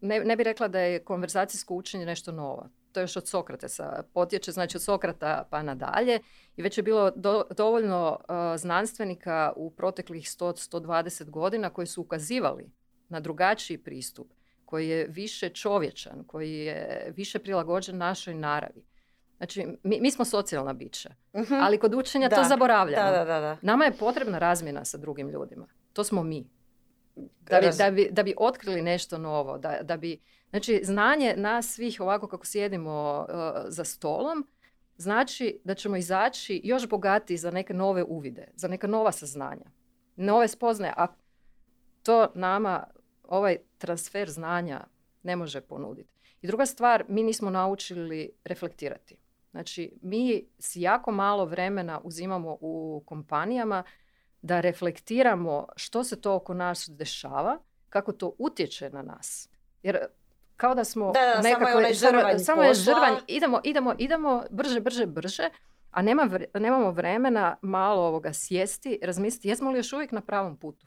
ne, 0.00 0.20
ne 0.20 0.36
bi 0.36 0.44
rekla 0.44 0.68
da 0.68 0.80
je 0.80 1.04
konverzacijsko 1.04 1.74
učenje 1.74 2.06
nešto 2.06 2.32
novo 2.32 2.68
to 2.92 3.00
još 3.00 3.16
od 3.16 3.28
Sokratesa 3.28 4.02
potječe, 4.14 4.52
znači 4.52 4.76
od 4.76 4.82
Sokrata 4.82 5.48
pa 5.50 5.62
nadalje 5.62 6.20
i 6.56 6.62
već 6.62 6.78
je 6.78 6.82
bilo 6.82 7.10
dovoljno 7.56 8.18
uh, 8.20 8.60
znanstvenika 8.60 9.52
u 9.56 9.70
proteklih 9.70 10.24
100-120 10.24 11.30
godina 11.30 11.70
koji 11.70 11.86
su 11.86 12.02
ukazivali 12.02 12.70
na 13.08 13.20
drugačiji 13.20 13.78
pristup, 13.78 14.32
koji 14.64 14.88
je 14.88 15.06
više 15.06 15.48
čovječan, 15.48 16.24
koji 16.26 16.54
je 16.54 17.12
više 17.16 17.38
prilagođen 17.38 17.96
našoj 17.96 18.34
naravi. 18.34 18.84
Znači, 19.36 19.66
mi, 19.82 20.00
mi 20.00 20.10
smo 20.10 20.24
socijalna 20.24 20.72
bića, 20.72 21.10
mhm. 21.36 21.54
ali 21.54 21.78
kod 21.78 21.94
učenja 21.94 22.28
to 22.28 22.44
zaboravljamo. 22.44 23.10
Da, 23.10 23.24
da, 23.24 23.40
da, 23.40 23.56
Nama 23.62 23.84
je 23.84 23.92
potrebna 23.92 24.38
razmjena 24.38 24.84
sa 24.84 24.98
drugim 24.98 25.28
ljudima. 25.28 25.66
To 25.92 26.04
smo 26.04 26.22
mi. 26.22 26.50
Da 27.40 27.60
bi, 27.60 27.66
da 27.78 27.90
bi, 27.90 28.08
da 28.10 28.22
bi 28.22 28.34
otkrili 28.38 28.82
nešto 28.82 29.18
novo, 29.18 29.58
da, 29.58 29.78
da 29.82 29.96
bi 29.96 30.20
Znači, 30.50 30.80
znanje 30.84 31.34
nas 31.36 31.74
svih 31.74 32.00
ovako 32.00 32.28
kako 32.28 32.46
sjedimo 32.46 33.26
uh, 33.28 33.34
za 33.68 33.84
stolom, 33.84 34.46
znači 34.96 35.60
da 35.64 35.74
ćemo 35.74 35.96
izaći 35.96 36.60
još 36.64 36.88
bogatiji 36.88 37.36
za 37.36 37.50
neke 37.50 37.74
nove 37.74 38.04
uvide, 38.04 38.48
za 38.54 38.68
neka 38.68 38.86
nova 38.86 39.12
saznanja, 39.12 39.70
nove 40.16 40.48
spoznaje, 40.48 40.94
a 40.96 41.06
to 42.02 42.32
nama 42.34 42.86
ovaj 43.22 43.56
transfer 43.78 44.30
znanja 44.30 44.84
ne 45.22 45.36
može 45.36 45.60
ponuditi. 45.60 46.10
I 46.42 46.46
druga 46.46 46.66
stvar, 46.66 47.04
mi 47.08 47.22
nismo 47.22 47.50
naučili 47.50 48.30
reflektirati. 48.44 49.16
Znači, 49.50 49.92
mi 50.02 50.44
si 50.58 50.80
jako 50.80 51.12
malo 51.12 51.44
vremena 51.44 52.00
uzimamo 52.04 52.56
u 52.60 53.02
kompanijama 53.06 53.82
da 54.42 54.60
reflektiramo 54.60 55.66
što 55.76 56.04
se 56.04 56.20
to 56.20 56.34
oko 56.34 56.54
nas 56.54 56.90
dešava, 56.92 57.58
kako 57.88 58.12
to 58.12 58.32
utječe 58.38 58.90
na 58.90 59.02
nas. 59.02 59.48
Jer 59.82 59.98
kao 60.60 60.74
da 60.74 60.84
smo 60.84 61.12
da, 61.12 61.40
nekako, 61.42 61.66
samo 61.66 61.80
je 61.86 61.94
žrvanj 61.94 62.38
samo, 62.38 62.62
je 62.62 62.74
žrvanj, 62.74 63.14
idemo, 63.26 63.60
idemo, 63.64 63.94
idemo 63.98 64.42
brže, 64.50 64.80
brže, 64.80 65.06
brže, 65.06 65.50
a 65.90 66.02
nema 66.02 66.28
nemamo 66.54 66.90
vremena 66.90 67.56
malo 67.62 68.02
ovoga 68.02 68.32
sjesti, 68.32 68.98
razmisliti 69.02 69.48
jesmo 69.48 69.70
li 69.70 69.78
još 69.78 69.92
uvijek 69.92 70.12
na 70.12 70.20
pravom 70.20 70.56
putu. 70.56 70.86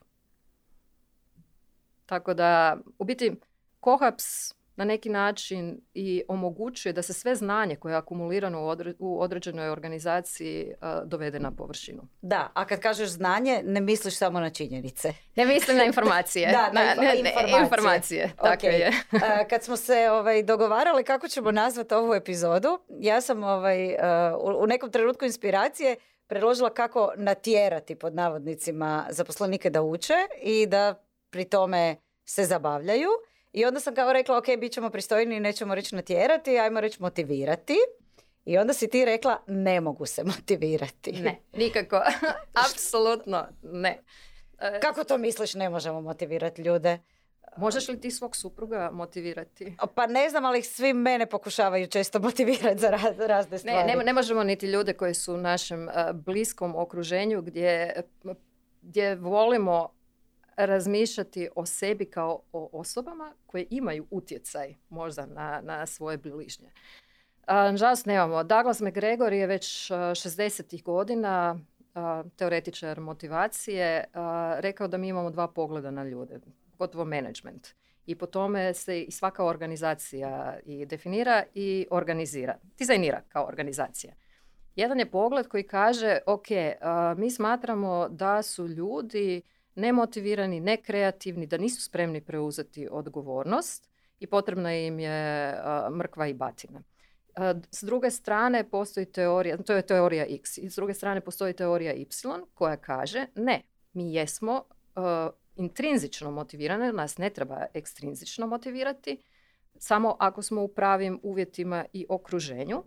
Tako 2.06 2.34
da, 2.34 2.78
u 3.00 3.06
biti, 3.06 3.36
kohaps 3.80 4.54
na 4.76 4.86
neki 4.86 5.10
način 5.10 5.82
i 5.94 6.24
omogućuje 6.28 6.94
da 6.94 7.02
se 7.02 7.14
sve 7.14 7.36
znanje 7.36 7.76
koje 7.76 7.94
je 7.94 7.98
akumulirano 7.98 8.76
u 9.00 9.22
određenoj 9.22 9.70
organizaciji 9.70 10.74
dovede 11.06 11.40
na 11.40 11.52
površinu. 11.52 12.08
Da, 12.22 12.52
a 12.54 12.66
kad 12.66 12.80
kažeš 12.80 13.10
znanje, 13.10 13.62
ne 13.66 13.82
misliš 13.82 14.18
samo 14.18 14.40
na 14.40 14.50
činjenice. 14.50 15.14
Ne 15.36 15.46
mislim 15.46 15.78
na 15.78 15.84
informacije. 15.84 16.52
da, 16.56 16.72
na, 16.72 17.14
informacije. 17.14 17.64
informacije. 17.64 18.32
Tako 18.42 18.66
je. 18.66 18.92
kad 19.50 19.64
smo 19.64 19.78
se 19.78 20.10
ovaj, 20.12 20.44
dogovarali 20.44 21.04
kako 21.04 21.28
ćemo 21.28 21.52
nazvati 21.52 21.94
ovu 21.94 22.14
epizodu, 22.14 22.80
ja 23.00 23.22
sam 23.22 23.44
ovaj, 23.44 23.96
u 24.62 24.68
nekom 24.68 24.92
trenutku 24.92 25.26
inspiracije 25.26 25.96
predložila 26.28 26.70
kako 26.70 27.14
natjerati 27.18 27.96
pod 27.96 28.16
navodnicima 28.16 29.06
zaposlenike 29.10 29.70
da 29.70 29.82
uče 29.82 30.14
i 30.42 30.66
da 30.66 31.04
pri 31.30 31.46
tome 31.46 31.96
se 32.26 32.46
zabavljaju. 32.46 33.10
I 33.54 33.66
onda 33.66 33.80
sam 33.80 33.96
kao 33.96 34.14
rekla, 34.14 34.38
ok, 34.38 34.46
bit 34.60 34.74
ćemo 34.74 34.90
pristojni 34.90 35.36
i 35.36 35.40
nećemo 35.40 35.76
reći 35.76 35.96
natjerati, 35.96 36.60
ajmo 36.60 36.82
reći 36.82 37.02
motivirati. 37.02 37.78
I 38.46 38.58
onda 38.58 38.74
si 38.74 38.90
ti 38.90 39.06
rekla, 39.06 39.44
ne 39.48 39.82
mogu 39.82 40.06
se 40.06 40.24
motivirati. 40.36 41.12
Ne, 41.12 41.40
nikako. 41.54 42.02
Apsolutno 42.72 43.48
ne. 43.64 44.04
E, 44.60 44.80
Kako 44.80 45.04
to 45.04 45.18
misliš 45.18 45.54
ne 45.54 45.70
možemo 45.70 46.02
motivirati 46.02 46.62
ljude? 46.62 47.00
Možeš 47.58 47.88
li 47.88 48.00
ti 48.00 48.12
svog 48.12 48.36
supruga 48.36 48.90
motivirati? 48.94 49.76
Pa 49.96 50.08
ne 50.08 50.30
znam, 50.30 50.46
ali 50.46 50.62
svi 50.62 50.94
mene 50.94 51.26
pokušavaju 51.26 51.88
često 51.88 52.20
motivirati 52.30 52.80
za 52.80 52.90
razne 53.28 53.58
stvari. 53.58 53.88
Ne, 53.88 53.96
ne, 53.96 54.04
ne 54.04 54.14
možemo 54.14 54.44
niti 54.44 54.66
ljude 54.66 54.94
koji 54.94 55.14
su 55.14 55.34
u 55.34 55.38
našem 55.38 55.90
e, 55.90 55.94
bliskom 56.14 56.76
okruženju 56.76 57.42
gdje, 57.42 58.02
gdje 58.82 59.16
volimo 59.16 59.90
razmišljati 60.56 61.50
o 61.56 61.66
sebi 61.66 62.06
kao 62.06 62.42
o 62.52 62.70
osobama 62.72 63.34
koje 63.46 63.68
imaju 63.70 64.08
utjecaj 64.12 64.76
možda 64.90 65.26
na, 65.26 65.62
na 65.64 65.86
svoje 65.86 66.18
bližnje. 66.18 66.72
Nažalost 67.48 68.06
nemamo. 68.06 68.44
Douglas 68.44 68.82
McGregor 68.82 69.34
je 69.34 69.48
već 69.48 69.92
60. 69.92 70.84
godina 70.84 71.60
teoretičar 72.36 73.00
motivacije 73.00 74.04
rekao 74.58 74.88
da 74.88 74.98
mi 74.98 75.08
imamo 75.08 75.30
dva 75.30 75.48
pogleda 75.48 75.92
na 75.92 76.04
ljude, 76.04 76.40
gotovo 76.78 77.06
management. 77.06 77.68
I 78.06 78.16
po 78.16 78.26
tome 78.26 78.74
se 78.74 79.02
i 79.02 79.12
svaka 79.12 79.46
organizacija 79.46 80.60
i 80.66 80.86
definira 80.86 81.44
i 81.54 81.88
organizira, 81.92 82.56
dizajnira 82.78 83.22
kao 83.30 83.48
organizacija. 83.48 84.14
Jedan 84.76 85.00
je 85.00 85.12
pogled 85.12 85.48
koji 85.48 85.64
kaže, 85.64 86.18
ok, 86.26 86.48
mi 87.18 87.32
smatramo 87.32 88.10
da 88.10 88.42
su 88.42 88.68
ljudi 88.68 89.42
nemotivirani, 89.76 90.60
nekreativni, 90.60 91.48
da 91.48 91.58
nisu 91.58 91.82
spremni 91.82 92.22
preuzeti 92.22 92.88
odgovornost 92.92 93.90
i 94.20 94.28
potrebna 94.28 94.76
im 94.76 95.00
je 95.00 95.56
mrkva 95.92 96.28
i 96.28 96.34
batina. 96.34 96.82
S 97.72 97.84
druge 97.84 98.12
strane 98.12 98.70
postoji 98.70 99.06
teorija, 99.06 99.58
to 99.58 99.74
je 99.74 99.82
teorija 99.82 100.26
X, 100.30 100.58
i 100.58 100.70
s 100.70 100.76
druge 100.76 100.94
strane 100.94 101.22
postoji 101.22 101.54
teorija 101.54 101.94
Y 101.94 102.08
koja 102.54 102.78
kaže 102.78 103.26
ne, 103.36 103.62
mi 103.94 104.14
jesmo 104.14 104.64
intrinzično 105.56 106.32
motivirane, 106.32 106.94
nas 106.94 107.18
ne 107.18 107.30
treba 107.30 107.66
ekstrinzično 107.74 108.48
motivirati, 108.48 109.18
samo 109.78 110.16
ako 110.20 110.42
smo 110.42 110.64
u 110.64 110.68
pravim 110.68 111.20
uvjetima 111.24 111.86
i 111.94 112.06
okruženju. 112.10 112.84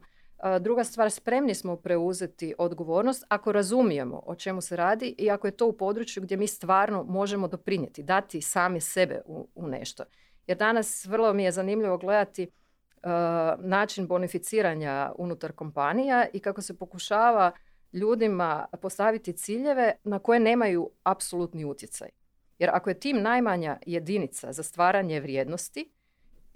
Druga 0.61 0.85
stvar, 0.85 1.11
spremni 1.11 1.55
smo 1.55 1.77
preuzeti 1.77 2.55
odgovornost 2.59 3.25
ako 3.29 3.53
razumijemo 3.53 4.23
o 4.27 4.35
čemu 4.35 4.61
se 4.61 4.77
radi 4.77 5.15
i 5.19 5.31
ako 5.31 5.47
je 5.47 5.57
to 5.57 5.67
u 5.67 5.73
području 5.73 6.23
gdje 6.23 6.37
mi 6.37 6.47
stvarno 6.47 7.03
možemo 7.03 7.49
doprinijeti, 7.49 8.03
dati 8.03 8.41
sami 8.41 8.81
sebe 8.81 9.21
u, 9.27 9.49
u 9.55 9.69
nešto. 9.69 10.05
Jer 10.47 10.59
danas 10.59 11.07
vrlo 11.07 11.33
mi 11.33 11.45
je 11.45 11.53
zanimljivo 11.53 11.99
gledati 11.99 12.51
način 13.59 14.07
bonificiranja 14.07 15.13
unutar 15.19 15.53
kompanija 15.53 16.27
i 16.33 16.41
kako 16.41 16.63
se 16.63 16.79
pokušava 16.79 17.53
ljudima 17.93 18.67
postaviti 18.83 19.33
ciljeve 19.33 19.93
na 20.05 20.19
koje 20.19 20.41
nemaju 20.41 20.91
apsolutni 21.03 21.65
utjecaj. 21.65 22.09
Jer 22.59 22.71
ako 22.73 22.91
je 22.91 23.01
tim 23.01 23.23
najmanja 23.23 23.79
jedinica 23.87 24.53
za 24.53 24.63
stvaranje 24.63 25.21
vrijednosti, 25.21 25.91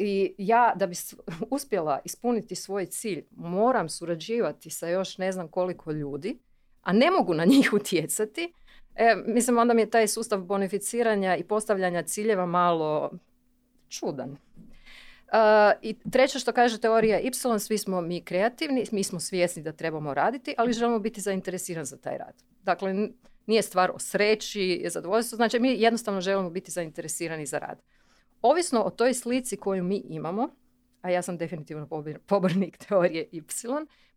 i 0.00 0.34
ja 0.38 0.72
da 0.76 0.86
bi 0.86 0.94
uspjela 1.56 2.00
ispuniti 2.04 2.54
svoj 2.54 2.86
cilj 2.86 3.24
moram 3.30 3.88
surađivati 3.88 4.70
sa 4.70 4.88
još 4.88 5.18
ne 5.18 5.32
znam 5.32 5.48
koliko 5.48 5.92
ljudi, 5.92 6.38
a 6.82 6.92
ne 6.92 7.10
mogu 7.10 7.34
na 7.34 7.44
njih 7.44 7.72
utjecati, 7.80 8.52
e, 8.94 9.16
mislim 9.26 9.58
onda 9.58 9.74
mi 9.74 9.82
je 9.82 9.90
taj 9.90 10.08
sustav 10.08 10.40
bonificiranja 10.40 11.36
i 11.36 11.44
postavljanja 11.44 12.02
ciljeva 12.02 12.46
malo 12.46 13.10
čudan. 13.88 14.30
Uh, 15.32 15.36
I 15.82 15.96
treće 16.10 16.38
što 16.38 16.52
kaže 16.52 16.80
teorija 16.80 17.20
Y, 17.20 17.58
svi 17.58 17.78
smo 17.78 18.00
mi 18.00 18.20
kreativni, 18.20 18.84
mi 18.92 19.04
smo 19.04 19.20
svjesni 19.20 19.62
da 19.62 19.72
trebamo 19.72 20.14
raditi, 20.14 20.54
ali 20.58 20.72
želimo 20.72 20.98
biti 20.98 21.20
zainteresirani 21.20 21.86
za 21.86 21.96
taj 21.96 22.18
rad. 22.18 22.34
Dakle, 22.62 23.08
nije 23.46 23.62
stvar 23.62 23.90
o 23.90 23.98
sreći, 23.98 24.84
zadovoljstvu, 24.88 25.36
znači 25.36 25.58
mi 25.58 25.80
jednostavno 25.80 26.20
želimo 26.20 26.50
biti 26.50 26.70
zainteresirani 26.70 27.46
za 27.46 27.58
rad. 27.58 27.82
Ovisno 28.42 28.82
o 28.82 28.90
toj 28.90 29.14
slici 29.14 29.56
koju 29.56 29.84
mi 29.84 29.96
imamo, 30.08 30.48
a 31.00 31.10
ja 31.10 31.22
sam 31.22 31.36
definitivno 31.36 31.88
pobornik 32.26 32.76
teorije 32.88 33.28
Y, 33.32 33.42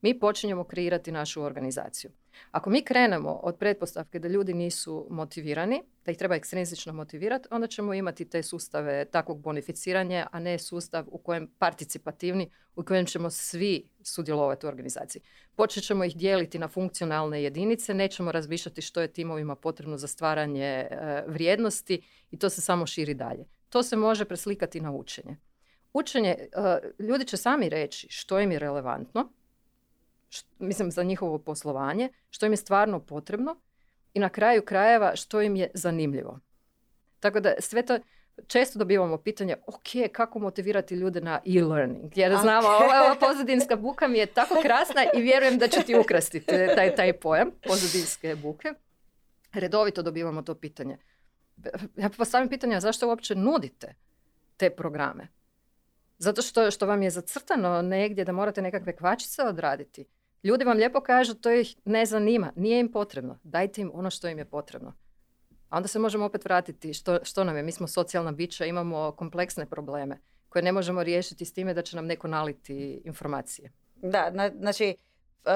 mi 0.02 0.20
počinjemo 0.20 0.64
kreirati 0.64 1.12
našu 1.12 1.42
organizaciju. 1.42 2.12
Ako 2.52 2.70
mi 2.70 2.82
krenemo 2.82 3.32
od 3.32 3.58
pretpostavke 3.58 4.20
da 4.20 4.28
ljudi 4.28 4.54
nisu 4.54 5.08
motivirani, 5.10 5.84
da 6.06 6.12
ih 6.12 6.18
treba 6.18 6.36
ekstrinzično 6.36 6.94
motivirati, 6.94 7.48
onda 7.52 7.68
ćemo 7.68 7.94
imati 7.94 8.30
te 8.30 8.44
sustave 8.44 9.06
takvog 9.06 9.42
bonificiranja, 9.42 10.28
a 10.32 10.40
ne 10.40 10.60
sustav 10.60 11.06
u 11.08 11.18
kojem 11.18 11.48
participativni, 11.60 12.50
u 12.76 12.84
kojem 12.84 13.06
ćemo 13.06 13.30
svi 13.30 13.90
sudjelovati 14.04 14.66
u 14.66 14.70
organizaciji. 14.70 15.22
Počet 15.56 15.84
ćemo 15.84 16.04
ih 16.04 16.18
dijeliti 16.18 16.60
na 16.60 16.68
funkcionalne 16.68 17.44
jedinice, 17.44 17.94
nećemo 17.94 18.32
razmišljati 18.32 18.82
što 18.82 19.02
je 19.02 19.14
timovima 19.14 19.56
potrebno 19.56 19.98
za 19.98 20.08
stvaranje 20.08 20.66
e, 20.66 21.24
vrijednosti 21.28 22.02
i 22.32 22.40
to 22.40 22.50
se 22.50 22.62
samo 22.62 22.86
širi 22.86 23.14
dalje. 23.14 23.46
To 23.74 23.84
se 23.84 23.96
može 23.96 24.26
preslikati 24.26 24.82
na 24.82 24.92
učenje. 24.92 25.38
Učenje, 25.94 26.30
e, 26.30 26.48
ljudi 27.00 27.26
će 27.26 27.38
sami 27.38 27.70
reći 27.70 28.08
što 28.10 28.40
im 28.40 28.52
je 28.52 28.60
relevantno, 28.60 29.30
mislim 30.60 30.92
za 30.92 31.04
njihovo 31.04 31.38
poslovanje, 31.38 32.10
što 32.30 32.46
im 32.46 32.54
je 32.54 32.58
stvarno 32.58 33.00
potrebno 33.00 33.56
i 34.14 34.20
na 34.20 34.30
kraju 34.30 34.62
krajeva 34.66 35.16
što 35.16 35.42
im 35.42 35.56
je 35.56 35.72
zanimljivo. 35.74 36.40
Tako 37.20 37.40
da 37.40 37.54
sve 37.60 37.86
to, 37.86 38.00
često 38.48 38.80
dobivamo 38.80 39.18
pitanje, 39.18 39.56
ok, 39.68 40.12
kako 40.12 40.40
motivirati 40.40 40.96
ljude 40.96 41.22
na 41.22 41.40
e-learning? 41.46 42.18
Jer 42.18 42.38
znamo, 42.42 42.68
ova, 42.68 43.04
ova 43.06 43.16
pozadinska 43.20 43.76
buka 43.76 44.08
mi 44.08 44.18
je 44.18 44.26
tako 44.26 44.56
krasna 44.62 45.02
i 45.16 45.22
vjerujem 45.22 45.58
da 45.58 45.68
će 45.68 45.84
ti 45.84 45.96
ukrasti 45.96 46.46
taj, 46.76 46.96
taj 46.96 47.14
pojam 47.14 47.52
pozadinske 47.68 48.36
buke. 48.36 48.74
Redovito 49.54 50.02
dobivamo 50.02 50.42
to 50.42 50.56
pitanje 50.56 50.98
ja 51.96 52.10
postavim 52.18 52.50
pitanje, 52.50 52.80
zašto 52.80 53.08
uopće 53.08 53.36
nudite 53.36 53.96
te 54.58 54.70
programe? 54.70 55.28
Zato 56.18 56.42
što, 56.42 56.72
što 56.72 56.86
vam 56.86 57.02
je 57.02 57.10
zacrtano 57.10 57.82
negdje 57.82 58.26
da 58.26 58.32
morate 58.32 58.62
nekakve 58.62 58.96
kvačice 58.96 59.44
odraditi. 59.44 60.06
Ljudi 60.44 60.66
vam 60.66 60.78
lijepo 60.78 61.02
kažu, 61.02 61.34
to 61.34 61.52
ih 61.52 61.76
ne 61.86 62.06
zanima, 62.06 62.52
nije 62.56 62.80
im 62.80 62.92
potrebno. 62.92 63.39
Dajte 63.44 63.82
im 63.82 63.92
ono 63.94 64.10
što 64.10 64.28
im 64.28 64.38
je 64.38 64.46
potrebno. 64.46 64.94
A 65.70 65.78
onda 65.78 65.88
se 65.88 66.00
možemo 66.00 66.26
opet 66.26 66.46
vratiti 66.46 66.94
što, 66.94 67.20
što 67.24 67.44
nam 67.44 67.58
je. 67.58 67.63
Mi 67.63 67.72
smo 67.72 67.88
socijalna 67.88 68.32
bića, 68.32 68.66
imamo 68.66 69.12
kompleksne 69.12 69.66
probleme 69.66 70.18
koje 70.50 70.63
ne 70.63 70.72
možemo 70.72 71.04
riješiti 71.04 71.46
s 71.46 71.54
time 71.54 71.74
da 71.74 71.82
će 71.82 71.96
nam 71.96 72.06
neko 72.06 72.28
naliti 72.28 73.02
informacije. 73.06 73.72
Da, 73.96 74.52
znači 74.60 74.96
uh, 75.46 75.52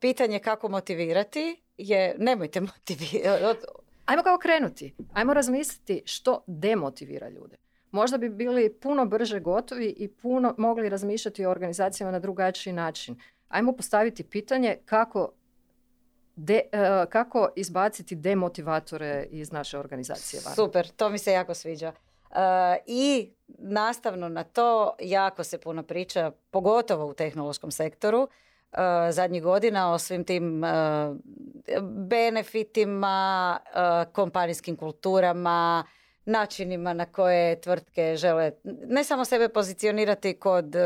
pitanje 0.00 0.38
kako 0.38 0.68
motivirati 0.68 1.62
je 1.76 2.16
nemojte 2.18 2.60
motivirati. 2.60 3.66
Ajmo 4.08 4.22
kao 4.22 4.38
krenuti. 4.38 4.94
Ajmo 5.12 5.34
razmisliti 5.34 6.02
što 6.06 6.44
demotivira 6.46 7.28
ljude. 7.28 7.56
Možda 7.90 8.18
bi 8.18 8.28
bili 8.28 8.72
puno 8.72 9.06
brže 9.06 9.40
gotovi 9.40 9.94
i 9.98 10.08
puno 10.08 10.54
mogli 10.58 10.88
razmišljati 10.88 11.46
o 11.46 11.50
organizacijama 11.50 12.12
na 12.12 12.18
drugačiji 12.18 12.72
način. 12.72 13.16
Ajmo 13.48 13.72
postaviti 13.72 14.24
pitanje 14.24 14.76
kako, 14.84 15.32
de, 16.36 16.60
e, 16.72 17.06
kako 17.10 17.48
izbaciti 17.56 18.14
demotivatore 18.14 19.26
iz 19.30 19.52
naše 19.52 19.78
organizacije. 19.78 20.40
Super, 20.40 20.88
to 20.88 21.08
mi 21.08 21.18
se 21.18 21.32
jako 21.32 21.54
sviđa. 21.54 21.92
I 22.86 23.32
nastavno 23.58 24.28
na 24.28 24.44
to 24.44 24.96
jako 25.00 25.44
se 25.44 25.58
puno 25.58 25.82
priča, 25.82 26.32
pogotovo 26.50 27.06
u 27.06 27.14
tehnološkom 27.14 27.70
sektoru, 27.70 28.28
zadnjih 29.10 29.42
godina 29.42 29.92
o 29.92 29.98
svim 29.98 30.24
tim 30.24 30.62
benefitima, 31.82 33.58
kompanijskim 34.12 34.76
kulturama, 34.76 35.84
načinima 36.24 36.92
na 36.92 37.06
koje 37.06 37.60
tvrtke 37.60 38.16
žele 38.16 38.52
ne 38.64 39.04
samo 39.04 39.24
sebe 39.24 39.48
pozicionirati 39.48 40.38
kod 40.38 40.76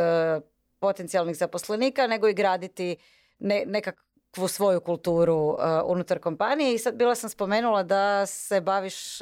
potencijalnih 0.79 1.37
zaposlenika, 1.37 2.07
nego 2.07 2.29
i 2.29 2.35
graditi 2.35 2.97
ne, 3.39 3.65
nekakvu 3.67 4.49
svoju 4.49 4.81
kulturu 4.81 5.57
unutar 5.85 6.19
kompanije. 6.19 6.75
I 6.75 6.79
sad 6.79 6.95
bila 6.95 7.15
sam 7.15 7.31
spomenula 7.31 7.83
da 7.83 8.27
se 8.27 8.61
baviš 8.61 9.19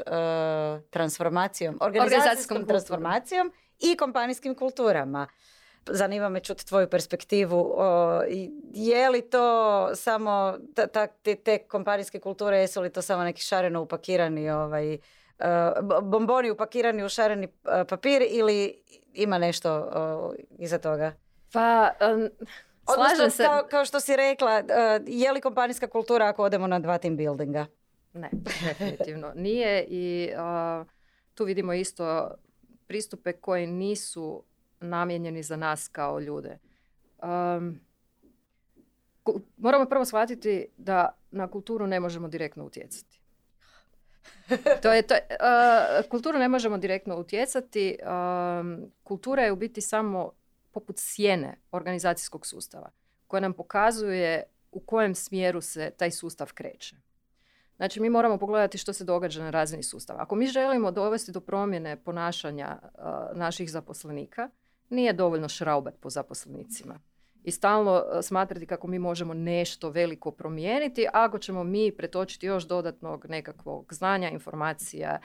transformacijom, 0.91 1.79
organizacijskom 1.81 2.67
transformacijom 2.67 3.53
i 3.79 3.97
kompanijskim 3.97 4.55
kulturama 4.55 5.27
zanima 5.87 6.29
me 6.29 6.41
čuti 6.41 6.67
tvoju 6.67 6.91
perspektivu. 6.91 7.77
je 8.75 9.11
li 9.11 9.31
to 9.31 9.89
samo 9.95 10.59
ta, 10.93 11.07
te, 11.07 11.35
te 11.35 11.59
kompanijske 11.59 12.21
kulture, 12.21 12.59
jesu 12.59 12.81
li 12.81 12.93
to 12.93 13.03
samo 13.03 13.25
neki 13.25 13.43
šareno 13.43 13.83
upakirani 13.83 14.51
ovaj, 14.51 14.99
bomboni 16.03 16.51
upakirani 16.51 17.05
u 17.05 17.09
šareni 17.09 17.49
papir 17.89 18.23
ili 18.29 18.83
ima 19.15 19.39
nešto 19.39 19.91
iza 20.59 20.79
toga? 20.79 21.13
Pa, 21.53 21.91
Odnosno, 22.87 23.31
se... 23.31 23.43
Kao, 23.45 23.63
kao 23.71 23.85
što 23.85 24.01
si 24.01 24.17
rekla, 24.17 24.63
je 25.07 25.33
li 25.33 25.41
kompanijska 25.41 25.87
kultura 25.87 26.27
ako 26.27 26.43
odemo 26.43 26.67
na 26.67 26.79
dva 26.79 26.99
team 26.99 27.17
buildinga? 27.17 27.67
Ne, 28.13 28.31
definitivno 28.69 29.33
nije 29.35 29.87
i 29.89 30.31
tu 31.35 31.45
vidimo 31.45 31.73
isto 31.73 32.31
pristupe 32.87 33.33
koji 33.33 33.67
nisu 33.67 34.45
namijenjeni 34.81 35.43
za 35.43 35.57
nas 35.57 35.89
kao 35.89 36.21
ljude. 36.21 36.59
Um, 37.23 37.81
moramo 39.57 39.87
prvo 39.87 40.05
shvatiti 40.05 40.67
da 40.77 41.19
na 41.31 41.49
kulturu 41.49 41.87
ne 41.87 42.01
možemo 42.01 42.29
direktno 42.29 42.65
utjecati. 42.65 43.21
to 44.83 44.93
je, 44.93 45.03
to 45.03 45.15
je, 45.15 45.27
uh, 45.31 46.09
kulturu 46.11 46.39
ne 46.39 46.49
možemo 46.49 46.79
direktno 46.79 47.17
utjecati. 47.17 47.99
Um, 48.03 48.93
kultura 49.03 49.43
je 49.43 49.53
u 49.53 49.57
biti 49.57 49.81
samo 49.81 50.33
poput 50.73 50.97
sjene 50.99 51.57
organizacijskog 51.73 52.47
sustava 52.47 52.91
koja 53.27 53.41
nam 53.41 53.53
pokazuje 53.53 54.43
u 54.73 54.81
kojem 54.81 55.15
smjeru 55.15 55.61
se 55.61 55.91
taj 55.91 56.11
sustav 56.11 56.53
kreće. 56.55 56.97
Znači, 57.77 58.01
mi 58.01 58.11
moramo 58.11 58.39
pogledati 58.39 58.79
što 58.79 58.93
se 58.93 59.05
događa 59.05 59.43
na 59.43 59.51
razini 59.51 59.83
sustava. 59.83 60.23
Ako 60.23 60.35
mi 60.35 60.47
želimo 60.47 60.91
dovesti 60.91 61.33
do 61.33 61.41
promjene 61.41 61.97
ponašanja 61.97 62.79
uh, 62.83 63.39
naših 63.39 63.71
zaposlenika, 63.71 64.49
nije 64.91 65.13
dovoljno 65.13 65.49
šraubat 65.49 65.95
po 66.01 66.11
zaposlenicima 66.11 67.01
i 67.45 67.51
stalno 67.51 68.05
e, 68.19 68.23
smatrati 68.23 68.67
kako 68.67 68.87
mi 68.87 68.99
možemo 68.99 69.35
nešto 69.35 69.91
veliko 69.91 70.31
promijeniti 70.31 71.07
ako 71.13 71.39
ćemo 71.39 71.65
mi 71.65 71.93
pretočiti 71.97 72.47
još 72.47 72.67
dodatnog 72.67 73.27
nekakvog 73.29 73.95
znanja, 73.95 74.31
informacija 74.31 75.21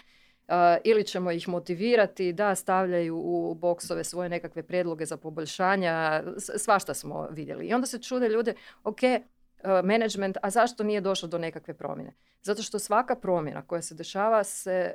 uh, 0.47 0.54
ili 0.84 1.04
ćemo 1.04 1.32
ih 1.32 1.47
motivirati 1.49 2.34
da 2.34 2.56
stavljaju 2.56 3.17
u 3.17 3.56
boksove 3.56 4.04
svoje 4.04 4.30
nekakve 4.30 4.63
predloge 4.63 5.06
za 5.06 5.17
poboljšanja, 5.17 6.23
svašta 6.38 6.93
smo 6.93 7.28
vidjeli. 7.32 7.65
I 7.65 7.73
onda 7.73 7.88
se 7.88 8.01
čude 8.01 8.30
ljude, 8.30 8.54
ok, 8.84 8.99
uh, 9.04 9.69
management, 9.84 10.38
a 10.41 10.49
zašto 10.49 10.84
nije 10.84 11.01
došlo 11.01 11.28
do 11.28 11.38
nekakve 11.38 11.73
promjene? 11.73 12.13
Zato 12.41 12.62
što 12.62 12.80
svaka 12.80 13.15
promjena 13.15 13.62
koja 13.62 13.82
se 13.82 13.95
dešava 13.95 14.43
se 14.43 14.93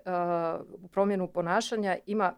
u 0.83 0.89
promjenu 0.89 1.29
ponašanja 1.29 1.97
ima, 2.07 2.35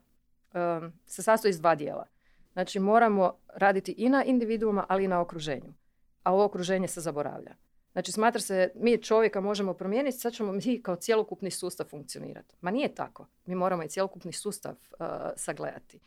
se 1.06 1.22
sastoji 1.22 1.50
iz 1.50 1.60
dva 1.60 1.74
dijela. 1.74 2.06
Znači 2.52 2.80
moramo 2.80 3.38
raditi 3.54 3.94
i 3.98 4.08
na 4.08 4.24
individuuma, 4.24 4.86
ali 4.88 5.04
i 5.04 5.08
na 5.08 5.20
okruženju. 5.20 5.74
A 6.22 6.32
ovo 6.32 6.44
okruženje 6.44 6.88
se 6.88 7.00
zaboravlja. 7.00 7.54
Znači 7.92 8.12
smatra 8.12 8.40
se, 8.40 8.70
mi 8.74 9.02
čovjeka 9.02 9.40
možemo 9.40 9.74
promijeniti, 9.74 10.18
sad 10.18 10.32
ćemo 10.32 10.52
mi 10.52 10.82
kao 10.82 10.96
cjelokupni 10.96 11.50
sustav 11.50 11.86
funkcionirati. 11.86 12.56
Ma 12.60 12.70
nije 12.70 12.94
tako. 12.94 13.26
Mi 13.46 13.54
moramo 13.54 13.82
i 13.82 13.88
cjelokupni 13.88 14.32
sustav 14.32 14.72
uh, 14.72 15.06
sagledati. 15.36 16.00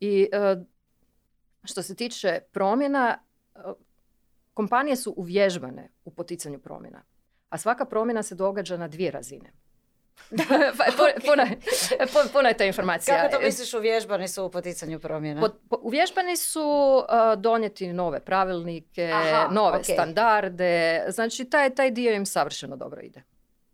I 0.00 0.28
uh, 0.32 0.62
što 1.64 1.82
se 1.82 1.94
tiče 1.94 2.40
promjena, 2.52 3.18
uh, 3.54 3.62
kompanije 4.54 4.96
su 4.96 5.14
uvježbane 5.16 5.88
u 6.04 6.10
poticanju 6.10 6.58
promjena. 6.58 7.02
A 7.48 7.58
svaka 7.58 7.84
promjena 7.84 8.22
se 8.22 8.34
događa 8.34 8.76
na 8.76 8.88
dvije 8.88 9.10
razine. 9.10 9.52
Pa, 10.76 10.84
puno, 11.20 11.46
puno 12.32 12.48
je 12.48 12.56
ta 12.56 12.64
informacija. 12.64 13.16
Kako 13.16 13.36
to 13.36 13.42
misliš 13.42 13.74
uvježbani 13.74 14.28
su 14.28 14.44
u 14.44 14.50
poticanju 14.50 15.00
promjena? 15.00 15.50
uvježbani 15.80 16.36
su 16.36 16.60
uh, 16.98 17.40
donijeti 17.40 17.92
nove 17.92 18.20
pravilnike, 18.20 19.12
nove 19.50 19.84
standarde. 19.84 21.04
Znači, 21.08 21.44
taj, 21.44 21.74
taj 21.74 21.90
dio 21.90 22.12
im 22.12 22.26
savršeno 22.26 22.76
dobro 22.76 23.00
ide. 23.00 23.22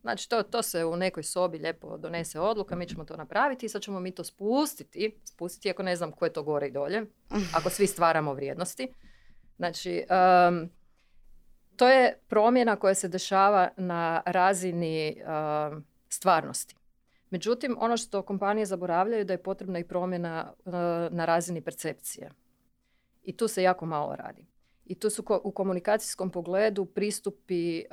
Znači, 0.07 0.29
to, 0.29 0.43
to 0.43 0.63
se 0.63 0.85
u 0.85 0.97
nekoj 0.97 1.23
sobi 1.23 1.59
lijepo 1.59 1.97
donese 1.97 2.41
odluka, 2.41 2.77
mi 2.77 2.87
ćemo 2.87 3.05
to 3.05 3.17
napraviti 3.17 3.67
i 3.67 3.69
sad 3.69 3.83
ćemo 3.83 4.01
mi 4.01 4.11
to 4.11 4.25
spustiti. 4.25 5.21
Spustiti, 5.25 5.71
ako 5.71 5.83
ne 5.83 5.97
znam 5.97 6.13
ko 6.13 6.25
je 6.25 6.33
to 6.33 6.43
gore 6.43 6.67
i 6.67 6.71
dolje. 6.71 7.03
Ako 7.57 7.71
svi 7.71 7.87
stvaramo 7.87 8.35
vrijednosti. 8.35 8.89
Znači, 9.57 10.05
um, 10.49 10.71
to 11.77 11.89
je 11.89 12.19
promjena 12.29 12.77
koja 12.77 12.95
se 12.95 13.09
dešava 13.09 13.69
na 13.77 14.23
razini 14.27 15.17
um, 15.23 15.85
stvarnosti. 16.09 16.77
Međutim, 17.31 17.77
ono 17.81 17.97
što 17.97 18.23
kompanije 18.23 18.67
zaboravljaju 18.67 19.25
da 19.25 19.33
je 19.33 19.43
potrebna 19.43 19.79
i 19.79 19.85
promjena 19.85 20.53
e, 20.67 20.71
na 21.11 21.25
razini 21.25 21.61
percepcije. 21.61 22.31
I 23.25 23.37
tu 23.37 23.49
se 23.49 23.63
jako 23.63 23.87
malo 23.87 24.17
radi. 24.17 24.47
I 24.85 24.95
tu 24.95 25.11
su 25.11 25.25
u 25.45 25.51
komunikacijskom 25.51 26.31
pogledu 26.31 26.85
pristupi 26.85 27.79
e, 27.79 27.85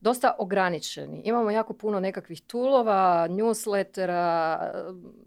dosta 0.00 0.36
ograničeni. 0.38 1.22
Imamo 1.24 1.50
jako 1.50 1.72
puno 1.72 2.00
nekakvih 2.00 2.42
tulova, 2.42 3.28
newslettera, 3.30 4.58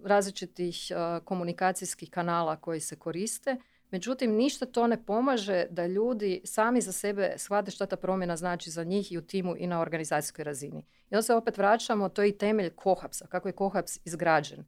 različitih 0.03 0.91
e, 0.91 1.19
komunikacijskih 1.25 2.09
kanala 2.09 2.55
koji 2.55 2.79
se 2.79 2.95
koriste– 2.95 3.57
Međutim, 3.91 4.35
ništa 4.35 4.65
to 4.65 4.87
ne 4.87 5.05
pomaže 5.05 5.65
da 5.69 5.85
ljudi 5.85 6.41
sami 6.43 6.81
za 6.81 6.91
sebe 6.91 7.33
shvate 7.37 7.71
što 7.71 7.85
ta 7.85 7.95
promjena 7.95 8.37
znači 8.37 8.69
za 8.69 8.83
njih 8.83 9.11
i 9.11 9.17
u 9.17 9.21
timu 9.21 9.55
i 9.57 9.67
na 9.67 9.81
organizacijskoj 9.81 10.43
razini. 10.43 10.85
I 11.09 11.15
onda 11.15 11.21
se 11.21 11.33
opet 11.33 11.57
vraćamo, 11.57 12.09
to 12.09 12.21
je 12.21 12.29
i 12.29 12.37
temelj 12.37 12.69
kohapsa, 12.69 13.27
kako 13.27 13.47
je 13.47 13.51
kohaps 13.51 13.97
izgrađen. 14.05 14.65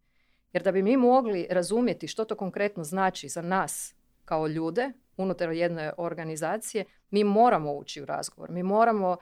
Jer 0.53 0.63
da 0.63 0.71
bi 0.71 0.83
mi 0.83 0.97
mogli 0.97 1.47
razumjeti 1.49 2.07
što 2.07 2.25
to 2.25 2.35
konkretno 2.35 2.83
znači 2.83 3.29
za 3.29 3.41
nas 3.41 3.95
kao 4.25 4.47
ljude 4.47 4.91
unutar 5.17 5.51
jedne 5.51 5.91
organizacije, 5.97 6.85
mi 7.11 7.23
moramo 7.23 7.73
ući 7.73 8.01
u 8.01 8.05
razgovor. 8.05 8.51
Mi 8.51 8.63
moramo 8.63 9.09
uh, 9.09 9.17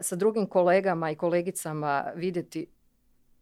sa 0.00 0.16
drugim 0.16 0.46
kolegama 0.46 1.10
i 1.10 1.16
kolegicama 1.16 2.12
vidjeti 2.14 2.66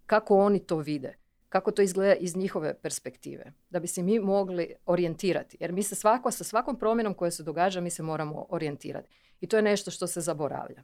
kako 0.07 0.39
oni 0.39 0.59
to 0.59 0.77
vide 0.77 1.22
kako 1.53 1.71
to 1.71 1.83
izgleda 1.83 2.15
iz 2.15 2.37
njihove 2.37 2.75
perspektive, 2.75 3.53
da 3.71 3.81
bi 3.81 3.87
se 3.87 4.03
mi 4.03 4.19
mogli 4.19 4.75
orijentirati. 4.87 5.57
Jer 5.61 5.73
mi 5.73 5.83
se 5.83 5.95
svako, 5.95 6.31
sa 6.31 6.45
svakom 6.45 6.79
promjenom 6.79 7.15
koja 7.15 7.31
se 7.31 7.43
događa, 7.43 7.81
mi 7.81 7.91
se 7.91 8.03
moramo 8.03 8.47
orijentirati. 8.49 9.09
I 9.41 9.47
to 9.47 9.57
je 9.57 9.63
nešto 9.63 9.91
što 9.91 10.07
se 10.07 10.21
zaboravlja. 10.21 10.83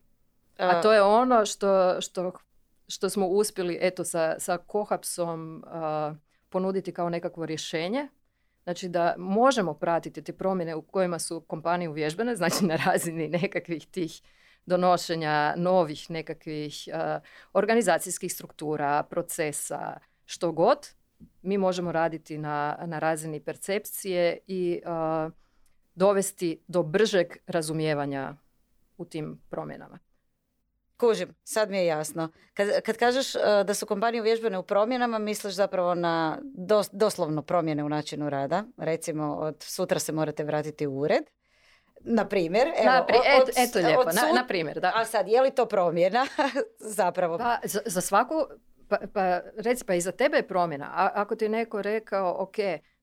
A 0.56 0.82
to 0.82 0.92
je 0.92 1.02
ono 1.02 1.46
što, 1.46 2.00
što, 2.00 2.32
što 2.88 3.10
smo 3.10 3.26
uspjeli 3.26 3.78
eto, 3.80 4.04
sa, 4.04 4.34
sa 4.38 4.58
kohapsom 4.58 5.64
ponuditi 6.48 6.92
kao 6.92 7.10
nekakvo 7.10 7.46
rješenje. 7.46 8.08
Znači 8.64 8.88
da 8.88 9.14
možemo 9.18 9.74
pratiti 9.74 10.24
te 10.24 10.32
promjene 10.32 10.74
u 10.74 10.82
kojima 10.82 11.18
su 11.18 11.40
kompanije 11.40 11.88
uvježbene, 11.88 12.36
znači 12.36 12.64
na 12.64 12.76
razini 12.86 13.28
nekakvih 13.28 13.86
tih 13.86 14.22
donošenja 14.66 15.54
novih 15.56 16.10
nekakvih 16.10 16.88
organizacijskih 17.52 18.32
struktura, 18.32 19.02
procesa, 19.02 19.98
što 20.28 20.52
god, 20.52 20.88
mi 21.42 21.58
možemo 21.58 21.92
raditi 21.92 22.38
na, 22.38 22.78
na 22.86 22.98
razini 22.98 23.40
percepcije 23.40 24.38
i 24.46 24.80
dovesti 25.94 26.64
do 26.66 26.82
bržeg 26.82 27.26
razumijevanja 27.46 28.36
u 28.96 29.04
tim 29.04 29.40
promjenama. 29.50 29.98
Kužim, 30.96 31.34
sad 31.44 31.70
mi 31.70 31.78
je 31.78 31.86
jasno. 31.86 32.28
Kad, 32.54 32.80
kad 32.82 32.96
kažeš 32.96 33.32
da 33.64 33.74
su 33.74 33.86
kompanije 33.86 34.20
uvježbene 34.20 34.58
u 34.58 34.62
promjenama, 34.62 35.18
misliš 35.18 35.54
zapravo 35.54 35.94
na 35.94 36.38
doslovno 36.92 37.42
promjene 37.42 37.84
u 37.84 37.88
načinu 37.88 38.30
rada. 38.30 38.64
Recimo, 38.76 39.34
od 39.34 39.56
sutra 39.62 39.98
se 39.98 40.12
morate 40.12 40.44
vratiti 40.44 40.86
u 40.86 40.98
ured. 40.98 41.24
Na 42.00 42.28
primjer, 42.28 42.68
evo, 42.76 43.06
od, 43.42 43.48
eto 43.56 43.78
lijepo, 43.78 44.04
na, 44.04 44.32
na 44.34 44.46
primjer, 44.46 44.80
da. 44.80 44.92
A 44.94 45.04
sad, 45.04 45.28
je 45.28 45.40
li 45.40 45.50
to 45.50 45.66
promjena 45.66 46.26
zapravo? 46.98 47.38
Pa, 47.38 47.58
za, 47.64 47.80
za 47.86 48.00
svaku 48.00 48.34
pa, 48.88 48.98
pa 49.12 49.40
reci, 49.56 49.84
pa 49.84 49.94
i 49.94 50.00
za 50.00 50.12
tebe 50.12 50.36
je 50.36 50.48
promjena. 50.48 50.90
A, 50.92 51.10
ako 51.14 51.36
ti 51.36 51.44
je 51.44 51.48
neko 51.48 51.82
rekao, 51.82 52.36
ok, 52.38 52.56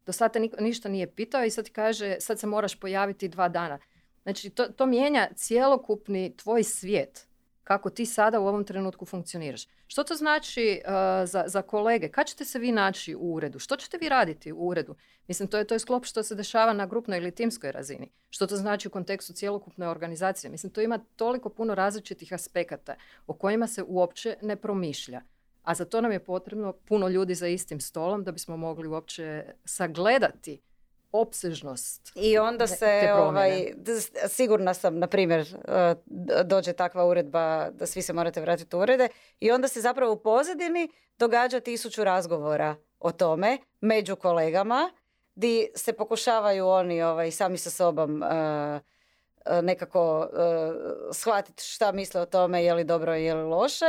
do 0.05 0.11
sada 0.11 0.39
niko 0.39 0.61
ništa 0.61 0.89
nije 0.89 1.07
pitao 1.15 1.43
i 1.43 1.49
sad 1.49 1.65
ti 1.65 1.71
kaže, 1.71 2.15
sad 2.19 2.39
se 2.39 2.47
moraš 2.47 2.79
pojaviti 2.79 3.27
dva 3.27 3.49
dana. 3.49 3.79
Znači, 4.23 4.49
to, 4.49 4.65
to 4.65 4.85
mijenja 4.85 5.27
cjelokupni 5.35 6.37
tvoj 6.37 6.63
svijet. 6.63 7.27
kako 7.65 7.89
ti 7.89 8.05
sada 8.05 8.39
u 8.39 8.47
ovom 8.47 8.63
trenutku 8.63 9.05
funkcioniraš. 9.05 9.67
Što 9.87 10.03
to 10.03 10.15
znači 10.15 10.81
uh, 10.85 10.91
za, 11.29 11.43
za 11.47 11.61
kolege? 11.61 12.09
Kad 12.09 12.27
ćete 12.27 12.45
se 12.45 12.59
vi 12.59 12.71
naći 12.71 13.15
u 13.15 13.33
uredu? 13.33 13.59
Što 13.59 13.75
ćete 13.75 13.97
vi 13.97 14.09
raditi 14.09 14.51
u 14.51 14.67
uredu? 14.67 14.95
Mislim, 15.27 15.47
to 15.47 15.57
je, 15.57 15.67
to 15.67 15.75
je 15.75 15.79
sklop 15.79 16.05
što 16.05 16.23
se 16.23 16.35
dešava 16.35 16.73
na 16.73 16.85
grupnoj 16.85 17.17
ili 17.17 17.31
timskoj 17.31 17.71
razini. 17.71 18.11
Što 18.29 18.47
to 18.47 18.55
znači 18.55 18.87
u 18.87 18.91
kontekstu 18.91 19.33
cjelokupne 19.33 19.87
organizacije? 19.87 20.51
Mislim, 20.51 20.71
to 20.71 20.81
ima 20.81 20.99
toliko 21.15 21.49
puno 21.49 21.75
različitih 21.75 22.33
aspekata 22.33 22.95
o 23.27 23.33
kojima 23.33 23.67
se 23.67 23.83
uopće 23.87 24.35
ne 24.41 24.55
promišlja. 24.55 25.21
A 25.65 25.75
za 25.75 25.85
to 25.85 26.01
nam 26.01 26.11
je 26.11 26.23
potrebno 26.23 26.73
puno 26.73 27.07
ljudi 27.07 27.35
za 27.35 27.47
istim 27.47 27.79
stolom 27.79 28.23
da 28.23 28.31
bismo 28.31 28.57
mogli 28.57 28.87
uopće 28.87 29.43
sagledati 29.65 30.61
opsežnost. 31.11 32.11
I 32.15 32.37
onda 32.37 32.67
se, 32.67 33.13
ovaj, 33.13 33.73
sigurna 34.27 34.73
sam, 34.73 34.99
na 34.99 35.07
primjer, 35.07 35.39
e, 35.39 35.95
dođe 36.43 36.73
takva 36.73 37.05
uredba 37.05 37.69
da 37.69 37.85
svi 37.85 38.01
se 38.01 38.13
morate 38.13 38.41
vratiti 38.41 38.75
u 38.75 38.79
urede 38.79 39.07
i 39.39 39.51
onda 39.51 39.67
se 39.67 39.81
zapravo 39.81 40.13
u 40.13 40.19
pozadini 40.19 40.89
događa 41.17 41.59
tisuću 41.59 42.03
razgovora 42.03 42.75
o 42.99 43.11
tome 43.11 43.57
među 43.81 44.15
kolegama 44.15 44.91
di 45.35 45.67
se 45.75 45.93
pokušavaju 45.93 46.67
oni 46.67 47.03
ovaj, 47.03 47.31
sami 47.31 47.57
sa 47.57 47.69
sobom 47.69 48.23
e, 48.23 48.25
nekako 49.63 50.29
shvatiti 51.13 51.63
šta 51.63 51.91
misle 51.91 52.21
o 52.21 52.25
tome 52.25 52.63
je 52.63 52.73
li 52.73 52.83
dobro 52.83 53.13
je 53.13 53.33
li 53.33 53.43
loše 53.43 53.85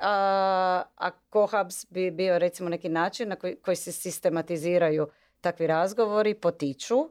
a, 0.00 0.82
a 0.96 1.10
Kohabs 1.10 1.86
bi 1.90 2.10
bio 2.10 2.38
recimo 2.38 2.68
neki 2.68 2.88
način 2.88 3.28
na 3.28 3.36
koji, 3.36 3.56
koji 3.56 3.76
se 3.76 3.92
sistematiziraju 3.92 5.08
takvi 5.40 5.66
razgovori 5.66 6.34
potiču. 6.34 7.10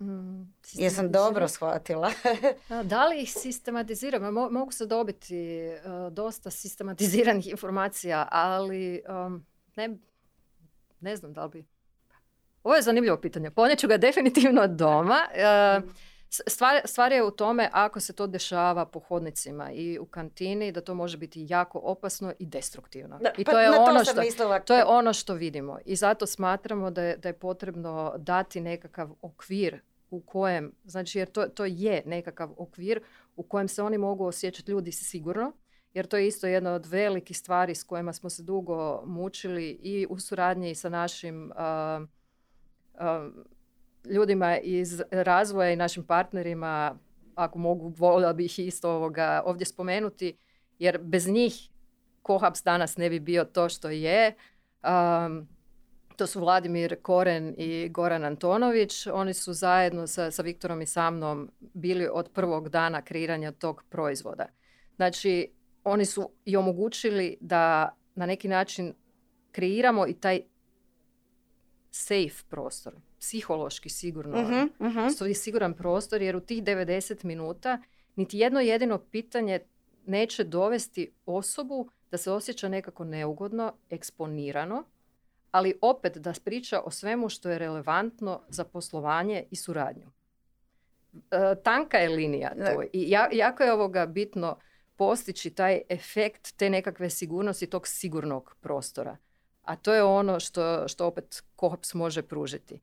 Mm, 0.00 0.42
Jesam 0.72 1.12
dobro 1.12 1.48
shvatila. 1.48 2.12
da 2.84 3.06
li 3.06 3.22
ih 3.22 3.32
sistematiziramo? 3.32 4.50
mogu 4.50 4.72
se 4.72 4.86
dobiti 4.86 5.68
uh, 5.84 6.12
dosta 6.12 6.50
sistematiziranih 6.50 7.48
informacija, 7.50 8.28
ali 8.30 9.02
um, 9.26 9.46
ne, 9.76 9.98
ne 11.00 11.16
znam 11.16 11.32
da 11.32 11.44
li 11.44 11.50
bi... 11.50 11.64
Ovo 12.62 12.76
je 12.76 12.82
zanimljivo 12.82 13.16
pitanje. 13.16 13.50
Ponijeću 13.50 13.88
ga 13.88 13.96
definitivno 13.96 14.66
doma. 14.66 15.18
Uh, 15.84 15.90
Stvar, 16.32 16.80
stvar 16.84 17.12
je 17.12 17.24
u 17.24 17.30
tome 17.30 17.68
ako 17.72 18.00
se 18.00 18.12
to 18.12 18.26
dešava 18.26 18.86
po 18.86 19.00
hodnicima 19.00 19.72
i 19.72 19.98
u 19.98 20.04
kantini 20.06 20.72
da 20.72 20.80
to 20.80 20.94
može 20.94 21.16
biti 21.16 21.46
jako 21.48 21.80
opasno 21.82 22.32
i 22.38 22.46
destruktivno. 22.46 23.20
I 23.38 23.44
pa 23.44 23.52
to 23.52 23.60
je, 23.60 23.70
ono 23.70 24.04
što, 24.04 24.58
to 24.64 24.74
je 24.74 24.84
ono 24.84 25.12
što 25.12 25.34
vidimo. 25.34 25.78
I 25.84 25.96
zato 25.96 26.26
smatramo 26.26 26.90
da 26.90 27.02
je, 27.02 27.16
da 27.16 27.28
je 27.28 27.32
potrebno 27.32 28.14
dati 28.18 28.60
nekakav 28.60 29.10
okvir 29.22 29.80
u 30.10 30.20
kojem, 30.20 30.72
znači 30.84 31.18
jer 31.18 31.28
to, 31.28 31.48
to 31.48 31.64
je 31.64 32.02
nekakav 32.06 32.50
okvir 32.56 33.00
u 33.36 33.42
kojem 33.42 33.68
se 33.68 33.82
oni 33.82 33.98
mogu 33.98 34.24
osjećati 34.24 34.70
ljudi 34.70 34.92
sigurno, 34.92 35.52
jer 35.94 36.06
to 36.06 36.16
je 36.16 36.26
isto 36.26 36.46
jedna 36.46 36.72
od 36.72 36.86
velikih 36.86 37.38
stvari 37.38 37.74
s 37.74 37.84
kojima 37.84 38.12
smo 38.12 38.30
se 38.30 38.42
dugo 38.42 39.02
mučili 39.06 39.70
i 39.70 40.06
u 40.10 40.18
suradnji 40.18 40.74
sa 40.74 40.88
našim 40.88 41.52
ljudima 44.04 44.58
iz 44.58 45.02
razvoja 45.10 45.70
i 45.70 45.76
našim 45.76 46.04
partnerima, 46.04 46.98
ako 47.34 47.58
mogu, 47.58 47.88
volila 47.88 48.32
bih 48.32 48.58
isto 48.58 48.90
ovoga 48.90 49.42
ovdje 49.44 49.66
spomenuti, 49.66 50.36
jer 50.78 50.98
bez 51.02 51.28
njih 51.28 51.68
Kohaps 52.22 52.62
danas 52.62 52.96
ne 52.96 53.10
bi 53.10 53.20
bio 53.20 53.44
to 53.44 53.68
što 53.68 53.90
je. 53.90 54.34
Um, 54.82 55.48
to 56.16 56.26
su 56.26 56.40
Vladimir 56.40 56.96
Koren 57.02 57.54
i 57.58 57.88
Goran 57.88 58.24
Antonović. 58.24 59.06
Oni 59.06 59.34
su 59.34 59.52
zajedno 59.52 60.06
sa, 60.06 60.30
sa 60.30 60.42
Viktorom 60.42 60.82
i 60.82 60.86
sa 60.86 61.10
mnom 61.10 61.50
bili 61.60 62.08
od 62.12 62.30
prvog 62.34 62.68
dana 62.68 63.02
kreiranja 63.02 63.52
tog 63.52 63.84
proizvoda. 63.88 64.46
Znači, 64.96 65.52
oni 65.84 66.04
su 66.04 66.30
i 66.44 66.56
omogućili 66.56 67.36
da 67.40 67.96
na 68.14 68.26
neki 68.26 68.48
način 68.48 68.94
kreiramo 69.52 70.06
i 70.06 70.14
taj 70.14 70.42
safe 71.90 72.44
prostor 72.48 72.94
psihološki 73.20 73.88
sigurno 73.88 74.36
uh-huh, 74.36 75.30
uh 75.30 75.36
siguran 75.36 75.74
prostor 75.74 76.22
jer 76.22 76.36
u 76.36 76.40
tih 76.40 76.62
90 76.62 77.24
minuta 77.24 77.78
niti 78.16 78.38
jedno 78.38 78.60
jedino 78.60 78.98
pitanje 78.98 79.60
neće 80.06 80.44
dovesti 80.44 81.12
osobu 81.26 81.88
da 82.10 82.16
se 82.16 82.32
osjeća 82.32 82.68
nekako 82.68 83.04
neugodno, 83.04 83.72
eksponirano, 83.90 84.84
ali 85.50 85.78
opet 85.80 86.16
da 86.16 86.32
priča 86.44 86.80
o 86.80 86.90
svemu 86.90 87.28
što 87.28 87.50
je 87.50 87.58
relevantno 87.58 88.40
za 88.48 88.64
poslovanje 88.64 89.44
i 89.50 89.56
suradnju. 89.56 90.06
E, 91.14 91.54
tanka 91.62 91.98
je 91.98 92.08
linija 92.08 92.54
to 92.54 92.82
i 92.92 93.10
jako 93.32 93.62
je 93.62 93.72
ovoga 93.72 94.06
bitno 94.06 94.56
postići 94.96 95.50
taj 95.50 95.80
efekt 95.88 96.56
te 96.56 96.70
nekakve 96.70 97.10
sigurnosti 97.10 97.66
tog 97.66 97.88
sigurnog 97.88 98.56
prostora. 98.60 99.16
A 99.62 99.76
to 99.76 99.94
je 99.94 100.02
ono 100.02 100.40
što, 100.40 100.88
što 100.88 101.06
opet 101.06 101.42
Kohaps 101.56 101.94
može 101.94 102.22
pružiti 102.22 102.80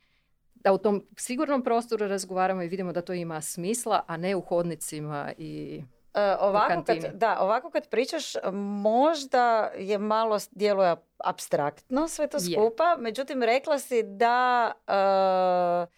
da 0.63 0.73
u 0.73 0.77
tom 0.77 1.05
sigurnom 1.17 1.63
prostoru 1.63 2.07
razgovaramo 2.07 2.63
i 2.63 2.67
vidimo 2.67 2.91
da 2.91 3.01
to 3.01 3.13
ima 3.13 3.41
smisla, 3.41 4.03
a 4.07 4.17
ne 4.17 4.35
u 4.35 4.41
hodnicima 4.41 5.31
i 5.37 5.83
e, 6.13 6.35
ovako 6.39 6.83
kad, 6.83 6.97
da, 7.13 7.37
ovako 7.39 7.69
kad 7.69 7.89
pričaš, 7.89 8.33
možda 8.81 9.71
je 9.77 9.97
malo 9.97 10.37
djeluje 10.51 10.95
abstraktno 11.17 12.07
sve 12.07 12.27
to 12.27 12.39
skupa, 12.39 12.95
međutim 12.99 13.43
rekla 13.43 13.79
si 13.79 14.03
da 14.03 14.71
uh, 14.87 15.93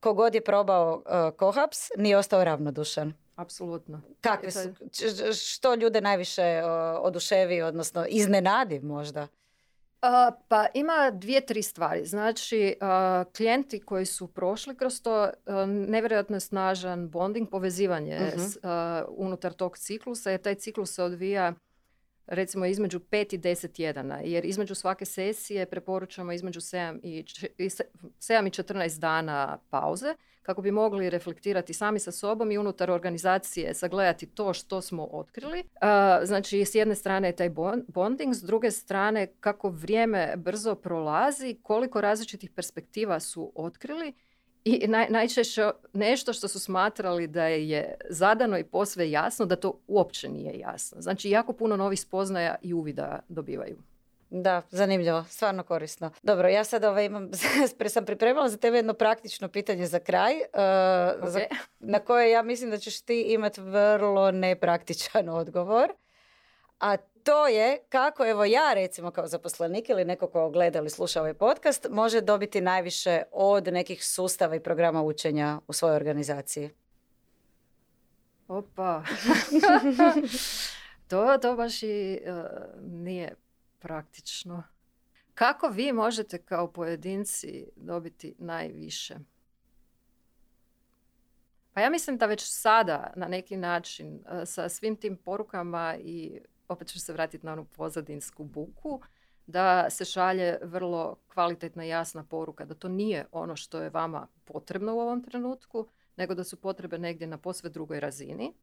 kogod 0.00 0.34
je 0.34 0.44
probao 0.44 0.94
uh, 0.96 1.36
kohaps 1.36 1.78
nije 1.96 2.16
ostao 2.16 2.44
ravnodušan. 2.44 3.12
Apsolutno. 3.36 4.00
Kakve 4.20 4.50
su, 4.50 4.58
što 5.46 5.74
ljude 5.74 6.00
najviše 6.00 6.62
oduševi, 7.00 7.62
odnosno 7.62 8.06
iznenadi 8.08 8.80
možda? 8.80 9.28
Pa 10.48 10.66
ima 10.74 11.10
dvije, 11.10 11.46
tri 11.46 11.62
stvari. 11.62 12.06
Znači, 12.06 12.76
klijenti 13.36 13.80
koji 13.80 14.06
su 14.06 14.26
prošli 14.26 14.76
kroz 14.76 15.02
to, 15.02 15.30
nevjerojatno 15.66 16.40
snažan 16.40 17.08
bonding, 17.08 17.50
povezivanje 17.50 18.18
mhm. 18.36 18.42
unutar 19.08 19.52
tog 19.52 19.78
ciklusa, 19.78 20.30
jer 20.30 20.40
taj 20.40 20.54
ciklus 20.54 20.94
se 20.94 21.02
odvija 21.02 21.54
recimo 22.26 22.66
između 22.66 22.98
5 22.98 23.34
i 23.34 23.38
10 23.38 23.72
tjedana, 23.72 24.20
jer 24.24 24.44
između 24.44 24.74
svake 24.74 25.04
sesije 25.04 25.66
preporučamo 25.66 26.32
između 26.32 26.60
7 26.60 27.00
i, 27.02 27.24
7 27.24 28.46
i 28.46 28.62
14 28.62 28.98
dana 28.98 29.58
pauze, 29.70 30.14
kako 30.44 30.62
bi 30.62 30.70
mogli 30.70 31.10
reflektirati 31.10 31.72
sami 31.72 31.98
sa 31.98 32.12
sobom 32.12 32.50
i 32.52 32.58
unutar 32.58 32.90
organizacije 32.90 33.74
sagledati 33.74 34.26
to 34.26 34.52
što 34.52 34.80
smo 34.80 35.08
otkrili. 35.12 35.64
Znači, 36.24 36.64
s 36.64 36.74
jedne 36.74 36.94
strane 36.94 37.28
je 37.28 37.36
taj 37.36 37.50
bonding, 37.88 38.34
s 38.34 38.42
druge 38.42 38.70
strane 38.70 39.26
kako 39.40 39.68
vrijeme 39.68 40.34
brzo 40.36 40.74
prolazi, 40.74 41.56
koliko 41.62 42.00
različitih 42.00 42.50
perspektiva 42.50 43.20
su 43.20 43.52
otkrili 43.54 44.12
i 44.64 44.86
naj, 44.88 45.06
najčešće 45.10 45.70
nešto 45.92 46.32
što 46.32 46.48
su 46.48 46.60
smatrali 46.60 47.26
da 47.26 47.44
je 47.44 47.94
zadano 48.10 48.58
i 48.58 48.64
posve 48.64 49.10
jasno, 49.10 49.46
da 49.46 49.56
to 49.56 49.80
uopće 49.86 50.28
nije 50.28 50.58
jasno. 50.58 51.00
Znači, 51.00 51.30
jako 51.30 51.52
puno 51.52 51.76
novih 51.76 52.00
spoznaja 52.00 52.54
i 52.62 52.74
uvida 52.74 53.20
dobivaju. 53.28 53.76
Da, 54.30 54.62
zanimljivo, 54.70 55.24
stvarno 55.28 55.62
korisno. 55.62 56.10
Dobro, 56.22 56.48
ja 56.48 56.64
sad 56.64 56.84
ovaj 56.84 57.04
imam, 57.04 57.30
sam 57.88 58.04
pripremala 58.04 58.48
za 58.48 58.56
tebe 58.56 58.76
jedno 58.76 58.94
praktično 58.94 59.48
pitanje 59.48 59.86
za 59.86 59.98
kraj, 59.98 60.34
uh, 60.34 61.28
za, 61.28 61.40
na 61.78 61.98
koje 61.98 62.30
ja 62.30 62.42
mislim 62.42 62.70
da 62.70 62.78
ćeš 62.78 63.00
ti 63.00 63.20
imati 63.22 63.60
vrlo 63.60 64.30
nepraktičan 64.30 65.28
odgovor. 65.40 65.92
A 66.80 66.96
to 66.96 67.46
je 67.46 67.78
kako 67.88 68.26
evo 68.26 68.44
ja 68.44 68.74
recimo 68.74 69.10
kao 69.10 69.26
zaposlenik 69.26 69.88
ili 69.88 70.04
neko 70.04 70.26
ko 70.26 70.50
gleda 70.50 70.78
ili 70.78 70.90
sluša 70.90 71.20
ovaj 71.20 71.34
podcast 71.34 71.86
može 71.90 72.20
dobiti 72.20 72.60
najviše 72.60 73.22
od 73.32 73.66
nekih 73.66 74.06
sustava 74.06 74.56
i 74.56 74.60
programa 74.60 75.02
učenja 75.02 75.60
u 75.68 75.72
svojoj 75.72 75.96
organizaciji. 75.96 76.70
Opa. 78.48 79.02
to, 81.08 81.38
to 81.38 81.56
baš 81.56 81.82
i 81.82 82.20
uh, 82.26 82.44
nije 82.82 83.34
praktično. 83.84 84.62
Kako 85.34 85.68
vi 85.68 85.92
možete 85.92 86.38
kao 86.38 86.72
pojedinci 86.72 87.66
dobiti 87.76 88.34
najviše? 88.38 89.14
Pa 91.72 91.80
ja 91.80 91.90
mislim 91.90 92.18
da 92.18 92.26
već 92.26 92.42
sada 92.44 93.12
na 93.16 93.28
neki 93.28 93.56
način 93.56 94.14
uh, 94.14 94.42
sa 94.44 94.68
svim 94.68 94.96
tim 94.96 95.16
porukama 95.16 95.96
i 96.00 96.40
opet 96.68 96.88
ću 96.88 97.00
se 97.00 97.12
vratiti 97.12 97.46
na 97.46 97.52
onu 97.52 97.64
pozadinsku 97.64 98.44
buku, 98.44 99.00
da 99.46 99.90
se 99.90 100.04
šalje 100.04 100.58
vrlo 100.62 101.16
kvalitetna 101.34 101.84
i 101.84 101.88
jasna 101.88 102.24
poruka 102.24 102.64
da 102.64 102.74
to 102.74 102.88
nije 102.88 103.26
ono 103.32 103.56
što 103.56 103.82
je 103.82 103.90
vama 103.90 104.26
potrebno 104.44 104.94
u 104.94 105.00
ovom 105.00 105.22
trenutku, 105.22 105.88
nego 106.16 106.34
da 106.34 106.44
su 106.44 106.60
potrebe 106.60 106.98
negdje 106.98 107.26
na 107.26 107.38
posve 107.38 107.70
drugoj 107.70 108.00
razini 108.00 108.54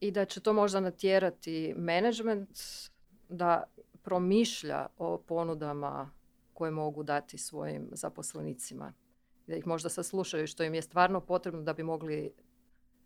i 0.00 0.10
da 0.10 0.24
će 0.24 0.40
to 0.40 0.52
možda 0.52 0.80
natjerati 0.80 1.74
management 1.76 2.58
da 3.28 3.64
promišlja 4.02 4.86
o 4.98 5.18
ponudama 5.18 6.10
koje 6.54 6.70
mogu 6.70 7.02
dati 7.02 7.38
svojim 7.38 7.88
zaposlenicima. 7.92 8.92
Da 9.46 9.56
ih 9.56 9.66
možda 9.66 9.88
saslušaju 9.88 10.46
što 10.46 10.62
im 10.62 10.74
je 10.74 10.82
stvarno 10.82 11.20
potrebno 11.20 11.62
da 11.62 11.72
bi 11.72 11.82
mogli 11.82 12.32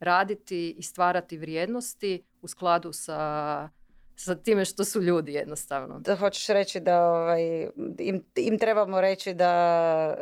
raditi 0.01 0.75
i 0.79 0.83
stvarati 0.83 1.39
vrijednosti 1.39 2.25
u 2.43 2.49
skladu 2.49 2.93
sa, 2.93 3.69
sa 4.17 4.35
time 4.35 4.65
što 4.65 4.85
su 4.85 5.03
ljudi 5.03 5.33
jednostavno. 5.33 5.99
Da 6.01 6.17
hoćeš 6.17 6.47
reći 6.47 6.81
da 6.81 7.07
ovaj, 7.07 7.69
im, 7.99 8.25
im 8.37 8.59
trebamo 8.59 9.01
reći 9.01 9.35
da 9.35 10.17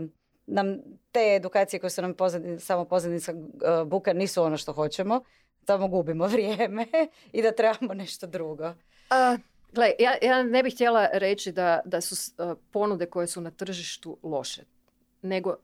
uh, 0.00 0.06
nam 0.46 0.76
te 1.12 1.34
edukacije 1.36 1.80
koje 1.80 1.90
su 1.90 2.02
nam 2.02 2.14
pozadin, 2.14 2.60
samo 2.60 2.84
pozadinska 2.84 3.32
uh, 3.32 3.88
buka 3.88 4.12
nisu 4.12 4.42
ono 4.42 4.56
što 4.56 4.72
hoćemo, 4.72 5.20
tamo 5.64 5.88
gubimo 5.88 6.26
vrijeme 6.34 6.86
i 7.32 7.42
da 7.42 7.52
trebamo 7.52 7.94
nešto 7.94 8.26
drugo. 8.26 8.68
Uh, 8.68 9.40
Gle, 9.72 9.92
ja, 9.98 10.14
ja 10.22 10.42
ne 10.42 10.62
bih 10.62 10.74
htjela 10.74 11.08
reći 11.12 11.52
da, 11.52 11.80
da 11.84 12.00
su 12.00 12.32
ponude 12.70 13.06
koje 13.06 13.26
su 13.26 13.40
na 13.40 13.50
tržištu 13.50 14.18
loše, 14.22 14.62
nego 15.22 15.56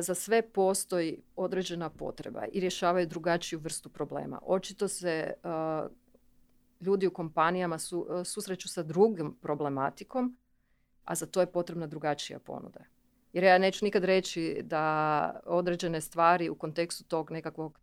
za 0.00 0.14
sve 0.14 0.42
postoji 0.42 1.22
određena 1.36 1.90
potreba 1.90 2.46
i 2.52 2.60
rješavaju 2.60 3.06
drugačiju 3.06 3.58
vrstu 3.58 3.88
problema. 3.88 4.38
Očito 4.42 4.88
se 4.88 5.34
ljudi 6.80 7.06
u 7.06 7.10
kompanijama 7.10 7.78
su, 7.78 8.08
susreću 8.24 8.68
sa 8.68 8.82
drugom 8.82 9.38
problematikom, 9.42 10.36
a 11.04 11.14
za 11.14 11.26
to 11.26 11.40
je 11.40 11.52
potrebna 11.52 11.86
drugačija 11.86 12.38
ponuda. 12.38 12.80
Jer 13.32 13.44
ja 13.44 13.58
neću 13.58 13.84
nikad 13.84 14.04
reći 14.04 14.60
da 14.62 15.40
određene 15.46 16.00
stvari 16.00 16.50
u 16.50 16.54
kontekstu 16.54 17.04
tog 17.04 17.30
nekakvog 17.30 17.80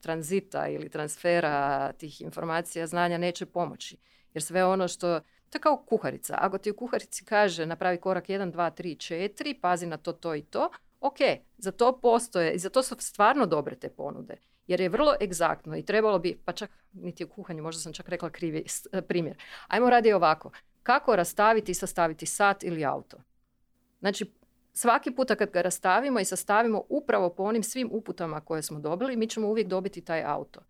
tranzita 0.00 0.68
ili 0.68 0.88
transfera 0.88 1.92
tih 1.92 2.20
informacija, 2.20 2.86
znanja 2.86 3.18
neće 3.18 3.46
pomoći. 3.46 3.96
Jer 4.36 4.42
sve 4.42 4.64
ono 4.64 4.88
što, 4.88 5.20
to 5.20 5.58
je 5.58 5.60
kao 5.60 5.76
kuharica. 5.76 6.38
Ako 6.40 6.58
ti 6.58 6.70
u 6.70 6.76
kuharici 6.76 7.24
kaže 7.24 7.66
napravi 7.66 8.00
korak 8.00 8.26
1, 8.26 8.52
2, 8.52 8.82
3, 8.82 9.32
4, 9.38 9.60
pazi 9.60 9.86
na 9.86 9.96
to, 9.96 10.12
to 10.12 10.34
i 10.34 10.42
to, 10.42 10.70
ok, 11.00 11.16
za 11.58 11.72
to 11.72 12.00
postoje 12.00 12.52
i 12.52 12.58
za 12.58 12.70
to 12.70 12.82
su 12.82 12.96
stvarno 12.98 13.46
dobre 13.46 13.76
te 13.76 13.88
ponude. 13.88 14.36
Jer 14.66 14.80
je 14.80 14.88
vrlo 14.88 15.14
egzaktno 15.20 15.76
i 15.76 15.82
trebalo 15.82 16.18
bi, 16.18 16.38
pa 16.44 16.52
čak 16.52 16.70
niti 16.92 17.24
u 17.24 17.28
kuhanju, 17.28 17.62
možda 17.62 17.80
sam 17.80 17.92
čak 17.92 18.08
rekla 18.08 18.30
krivi 18.30 18.64
e, 18.92 19.02
primjer. 19.02 19.36
Ajmo 19.68 19.90
radi 19.90 20.12
ovako. 20.12 20.50
Kako 20.82 21.16
rastaviti 21.16 21.72
i 21.72 21.74
sastaviti 21.74 22.26
sat 22.26 22.64
ili 22.64 22.84
auto? 22.84 23.16
Znači, 24.00 24.32
svaki 24.72 25.10
puta 25.10 25.34
kad 25.34 25.50
ga 25.50 25.62
rastavimo 25.62 26.20
i 26.20 26.24
sastavimo 26.24 26.82
upravo 26.88 27.30
po 27.30 27.42
onim 27.42 27.62
svim 27.62 27.88
uputama 27.92 28.40
koje 28.40 28.62
smo 28.62 28.80
dobili, 28.80 29.16
mi 29.16 29.28
ćemo 29.28 29.48
uvijek 29.48 29.68
dobiti 29.68 30.00
taj 30.00 30.22
auto. 30.24 30.60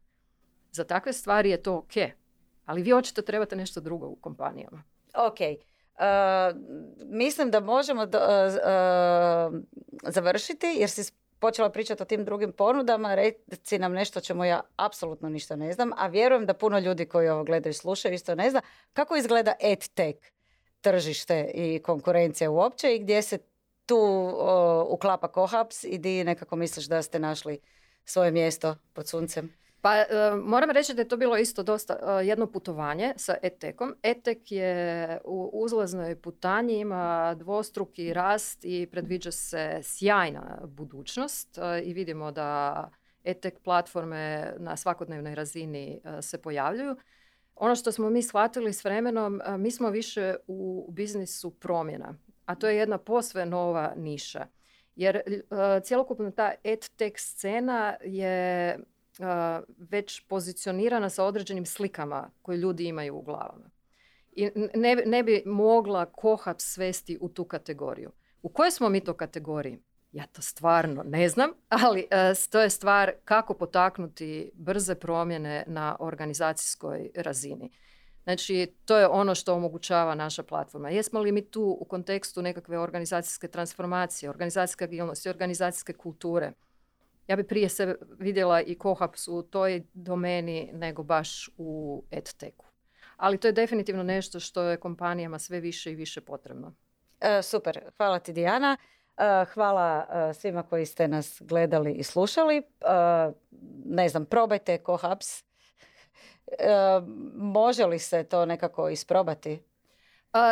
Za 0.72 0.84
takve 0.84 1.12
stvari 1.12 1.50
je 1.50 1.62
to 1.62 1.76
ok. 1.76 2.25
Ali 2.66 2.82
vi 2.82 2.92
očito 2.92 3.22
trebate 3.22 3.56
nešto 3.56 3.80
drugo 3.80 4.06
u 4.06 4.16
kompanijama. 4.16 4.82
Ok. 5.14 5.38
Uh, 5.40 6.02
mislim 7.04 7.50
da 7.50 7.60
možemo 7.60 8.02
uh, 8.02 8.08
uh, 8.08 9.60
završiti 10.02 10.66
jer 10.78 10.90
si 10.90 11.12
počela 11.38 11.70
pričati 11.70 12.02
o 12.02 12.06
tim 12.06 12.24
drugim 12.24 12.52
ponudama, 12.52 13.14
reci 13.14 13.78
nam 13.78 13.92
nešto 13.92 14.20
čemu 14.20 14.44
ja 14.44 14.60
apsolutno 14.76 15.28
ništa 15.28 15.56
ne 15.56 15.72
znam, 15.72 15.90
a 15.96 16.06
vjerujem 16.06 16.46
da 16.46 16.54
puno 16.54 16.78
ljudi 16.78 17.06
koji 17.06 17.28
ovo 17.28 17.44
gledaju 17.44 17.70
i 17.70 17.74
slušaju 17.74 18.14
isto 18.14 18.34
ne 18.34 18.50
zna 18.50 18.62
kako 18.92 19.16
izgleda 19.16 19.54
EdTech 19.60 20.18
tržište 20.80 21.50
i 21.54 21.82
konkurencija 21.82 22.50
uopće 22.50 22.94
i 22.94 22.98
gdje 22.98 23.22
se 23.22 23.38
tu 23.86 23.98
uklapa 24.88 25.28
Kohaps 25.28 25.84
i 25.84 25.98
di 25.98 26.24
nekako 26.24 26.56
misliš 26.56 26.86
da 26.86 27.02
ste 27.02 27.18
našli 27.18 27.58
svoje 28.04 28.30
mjesto 28.30 28.76
pod 28.92 29.08
suncem? 29.08 29.52
Pa 29.86 29.96
e, 29.96 30.06
moram 30.42 30.70
reći 30.70 30.94
da 30.94 31.02
je 31.02 31.08
to 31.08 31.16
bilo 31.16 31.36
isto 31.36 31.62
dosta 31.62 31.94
e, 31.94 32.26
jedno 32.26 32.46
putovanje 32.46 33.12
sa 33.16 33.34
ETEK-om. 33.42 33.94
ETEK 34.02 34.52
je 34.52 35.20
u 35.24 35.50
uzlaznoj 35.52 36.20
putanji, 36.20 36.78
ima 36.78 37.34
dvostruki 37.34 38.12
rast 38.12 38.64
i 38.64 38.88
predviđa 38.90 39.30
se 39.30 39.80
sjajna 39.82 40.58
budućnost 40.64 41.58
e, 41.58 41.82
i 41.82 41.92
vidimo 41.94 42.30
da 42.30 42.90
ETEK 43.24 43.58
platforme 43.58 44.54
na 44.58 44.76
svakodnevnoj 44.76 45.34
razini 45.34 46.00
se 46.20 46.42
pojavljuju. 46.42 46.96
Ono 47.54 47.76
što 47.76 47.92
smo 47.92 48.10
mi 48.10 48.22
shvatili 48.22 48.72
s 48.72 48.84
vremenom, 48.84 49.40
mi 49.58 49.70
smo 49.70 49.90
više 49.90 50.34
u 50.46 50.88
biznisu 50.92 51.50
promjena, 51.50 52.14
a 52.44 52.54
to 52.54 52.68
je 52.68 52.76
jedna 52.76 52.98
posve 52.98 53.46
nova 53.46 53.92
niša. 53.96 54.46
Jer 54.96 55.20
cjelokupna 55.84 56.30
ta 56.30 56.52
EdTech 56.64 57.16
scena 57.18 57.96
je 58.04 58.78
već 59.78 60.20
pozicionirana 60.20 61.10
sa 61.10 61.24
određenim 61.24 61.66
slikama 61.66 62.30
koje 62.42 62.56
ljudi 62.56 62.84
imaju 62.84 63.16
u 63.16 63.22
glavama. 63.22 63.70
I 64.32 64.50
ne, 64.74 64.96
ne 65.06 65.22
bi 65.22 65.42
mogla 65.46 66.04
kohap 66.04 66.56
svesti 66.60 67.18
u 67.20 67.28
tu 67.28 67.44
kategoriju. 67.44 68.10
U 68.42 68.48
kojoj 68.48 68.70
smo 68.70 68.88
mi 68.88 69.00
to 69.00 69.14
kategoriji? 69.14 69.78
Ja 70.12 70.26
to 70.26 70.42
stvarno 70.42 71.02
ne 71.02 71.28
znam, 71.28 71.50
ali 71.68 72.00
uh, 72.00 72.50
to 72.50 72.60
je 72.60 72.70
stvar 72.70 73.12
kako 73.24 73.54
potaknuti 73.54 74.50
brze 74.54 74.94
promjene 74.94 75.64
na 75.66 75.96
organizacijskoj 76.00 77.10
razini. 77.14 77.70
Znači, 78.24 78.74
to 78.84 78.96
je 78.96 79.06
ono 79.06 79.34
što 79.34 79.54
omogućava 79.54 80.14
naša 80.14 80.42
platforma. 80.42 80.90
Jesmo 80.90 81.20
li 81.20 81.32
mi 81.32 81.50
tu 81.50 81.76
u 81.80 81.84
kontekstu 81.84 82.42
nekakve 82.42 82.78
organizacijske 82.78 83.48
transformacije, 83.48 84.30
organizacijske 84.30 84.84
agilnosti, 84.84 85.28
organizacijske 85.28 85.92
kulture? 85.92 86.52
Ja 87.26 87.36
bi 87.36 87.46
prije 87.46 87.68
sebe 87.68 87.94
vidjela 88.18 88.62
i 88.62 88.74
Kohaps 88.74 89.28
u 89.28 89.42
toj 89.42 89.82
domeni 89.92 90.70
nego 90.72 91.02
baš 91.02 91.50
u 91.56 92.02
EdTechu. 92.10 92.66
Ali 93.16 93.38
to 93.38 93.48
je 93.48 93.52
definitivno 93.52 94.02
nešto 94.02 94.40
što 94.40 94.62
je 94.62 94.76
kompanijama 94.76 95.38
sve 95.38 95.60
više 95.60 95.92
i 95.92 95.94
više 95.94 96.20
potrebno. 96.20 96.74
E, 97.20 97.42
super, 97.42 97.80
hvala 97.96 98.18
ti 98.18 98.32
Dijana. 98.32 98.76
E, 99.16 99.44
hvala 99.54 100.06
e, 100.30 100.34
svima 100.34 100.62
koji 100.62 100.86
ste 100.86 101.08
nas 101.08 101.42
gledali 101.44 101.92
i 101.92 102.02
slušali. 102.02 102.62
Ne 103.84 104.08
znam, 104.08 104.24
probajte 104.26 104.78
Kohaps. 104.78 105.44
Može 107.34 107.86
li 107.86 107.98
se 107.98 108.24
to 108.24 108.46
nekako 108.46 108.88
isprobati? 108.88 109.62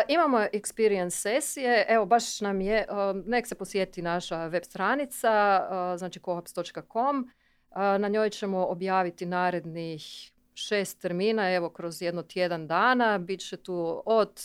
Imamo 0.08 0.38
experience 0.38 1.10
sesije, 1.10 1.86
evo 1.88 2.06
baš 2.06 2.40
nam 2.40 2.60
je, 2.60 2.86
nek 3.26 3.46
se 3.46 3.54
posjeti 3.54 4.02
naša 4.02 4.46
web 4.46 4.62
stranica, 4.64 5.60
znači 5.96 6.20
kohaps.com, 6.20 7.30
na 7.74 8.08
njoj 8.08 8.30
ćemo 8.30 8.66
objaviti 8.66 9.26
narednih 9.26 10.32
šest 10.54 11.00
termina, 11.02 11.54
evo 11.54 11.70
kroz 11.70 12.02
jedno 12.02 12.22
tjedan 12.22 12.66
dana, 12.66 13.18
bit 13.18 13.48
će 13.48 13.56
tu 13.56 14.02
od 14.06 14.40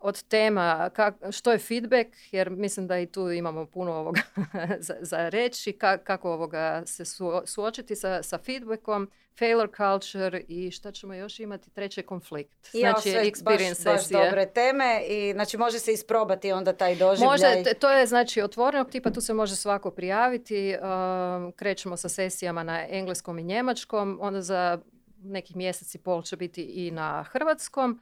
od 0.00 0.22
tema 0.22 0.90
kak, 0.92 1.14
što 1.30 1.52
je 1.52 1.58
feedback, 1.58 2.08
jer 2.32 2.50
mislim 2.50 2.86
da 2.86 2.98
i 2.98 3.06
tu 3.06 3.30
imamo 3.30 3.66
puno 3.66 3.92
ovoga 3.92 4.20
za, 4.78 4.94
za 5.00 5.28
reći, 5.28 5.72
kako 6.04 6.32
ovoga 6.32 6.82
se 6.86 7.04
suočiti 7.46 7.96
sa, 7.96 8.22
sa 8.22 8.38
feedbackom, 8.38 9.10
failure 9.38 9.68
culture 9.76 10.40
i 10.48 10.70
šta 10.70 10.92
ćemo 10.92 11.14
još 11.14 11.40
imati, 11.40 11.70
treće 11.70 12.02
konflikt. 12.02 12.70
Znači, 12.70 13.08
ja, 13.08 13.24
experience 13.24 13.84
baš, 13.84 13.94
baš 13.94 14.08
dobre 14.08 14.46
teme 14.46 15.02
i 15.08 15.32
znači 15.32 15.56
može 15.56 15.78
se 15.78 15.92
isprobati 15.92 16.52
onda 16.52 16.72
taj 16.72 16.96
doživljaj. 16.96 17.30
Može, 17.30 17.74
to 17.80 17.90
je 17.90 18.06
znači 18.06 18.42
otvorenog 18.42 18.90
tipa, 18.90 19.10
tu 19.10 19.20
se 19.20 19.34
može 19.34 19.56
svako 19.56 19.90
prijaviti, 19.90 20.76
um, 20.76 21.52
krećemo 21.52 21.96
sa 21.96 22.08
sesijama 22.08 22.62
na 22.62 22.86
engleskom 22.88 23.38
i 23.38 23.42
njemačkom, 23.42 24.18
onda 24.20 24.42
za 24.42 24.78
nekih 25.22 25.56
mjeseci 25.56 25.98
pol 25.98 26.22
će 26.22 26.36
biti 26.36 26.62
i 26.62 26.90
na 26.90 27.22
hrvatskom 27.22 28.00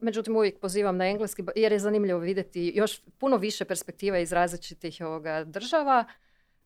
međutim, 0.00 0.36
uvijek 0.36 0.60
pozivam 0.60 0.96
na 0.96 1.06
engleski 1.06 1.42
jer 1.56 1.72
je 1.72 1.78
zanimljivo 1.78 2.18
vidjeti 2.18 2.72
još 2.74 3.02
puno 3.18 3.36
više 3.36 3.64
perspektiva 3.64 4.18
iz 4.18 4.32
različitih 4.32 5.00
ovoga 5.04 5.44
država. 5.44 6.04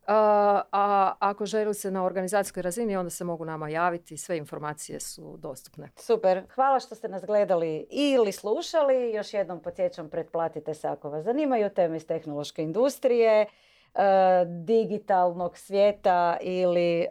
a 0.07 1.14
ako 1.18 1.47
želi 1.47 1.75
se 1.75 1.91
na 1.91 2.05
organizacijskoj 2.05 2.62
razini, 2.62 2.97
onda 2.97 3.11
se 3.11 3.25
mogu 3.25 3.45
nama 3.45 3.68
javiti. 3.68 4.16
Sve 4.16 4.37
informacije 4.37 5.01
su 5.01 5.37
dostupne. 5.37 5.89
Super. 5.97 6.43
Hvala 6.55 6.81
što 6.81 6.95
ste 6.95 7.09
nas 7.09 7.25
gledali 7.25 7.87
ili 7.91 8.33
slušali. 8.33 9.12
Još 9.14 9.35
jednom 9.35 9.62
podsjećam, 9.62 10.11
pretplatite 10.11 10.75
se 10.75 10.89
ako 10.89 11.11
vas 11.11 11.25
zanimaju 11.25 11.71
teme 11.71 11.97
iz 11.97 12.07
tehnološke 12.07 12.62
industrije. 12.62 13.47
E, 13.95 14.45
digitalnog 14.45 15.57
svijeta 15.57 16.36
ili 16.41 17.01
e, 17.01 17.07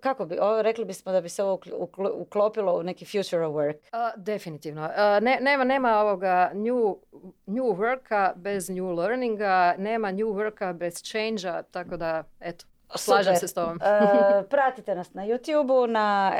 kako 0.00 0.24
bi, 0.24 0.38
rekli 0.62 0.84
bismo 0.84 1.12
da 1.12 1.20
bi 1.20 1.28
se 1.28 1.44
ovo 1.44 1.60
uklopilo 2.14 2.78
u 2.78 2.82
neki 2.82 3.04
future 3.04 3.46
of 3.46 3.54
work? 3.54 4.12
definitivno. 4.16 4.90
ne, 5.20 5.38
nema, 5.40 5.64
nema 5.64 6.00
ovoga 6.00 6.50
new, 6.54 6.96
new 7.46 7.64
worka 7.64 8.32
bez 8.36 8.68
new 8.68 8.90
learninga, 8.90 9.74
nema 9.78 10.10
new 10.12 10.28
worka 10.28 10.72
bez 10.72 11.02
change 11.02 11.62
tako 11.70 11.96
da 11.96 12.24
eto, 12.40 12.66
Slažem 12.96 13.36
se 13.36 13.48
s 13.48 13.54
tobom. 13.54 13.76
uh, 13.76 14.48
pratite 14.50 14.94
nas 14.94 15.14
na 15.14 15.22
YouTube-u, 15.26 15.86
na 15.86 16.32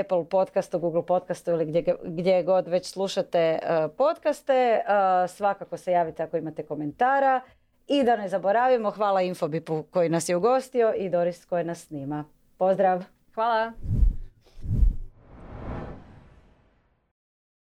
Apple 0.00 0.28
podcastu, 0.28 0.78
Google 0.78 1.06
podcastu 1.06 1.50
ili 1.50 1.64
gdje, 1.64 1.96
gdje 2.04 2.42
god 2.42 2.68
već 2.68 2.86
slušate 2.86 3.58
podcaste. 3.96 4.80
svakako 5.28 5.76
se 5.76 5.92
javite 5.92 6.22
ako 6.22 6.36
imate 6.36 6.66
komentara. 6.66 7.40
I 7.86 8.04
da 8.04 8.16
ne 8.16 8.28
zaboravimo, 8.28 8.90
hvala 8.90 9.22
Infobipu 9.22 9.82
koji 9.82 10.08
nas 10.08 10.28
je 10.28 10.36
ugostio 10.36 10.94
i 10.96 11.08
Doris 11.08 11.44
koji 11.44 11.64
nas 11.64 11.86
snima. 11.86 12.24
Pozdrav! 12.58 13.04
Hvala! 13.34 13.72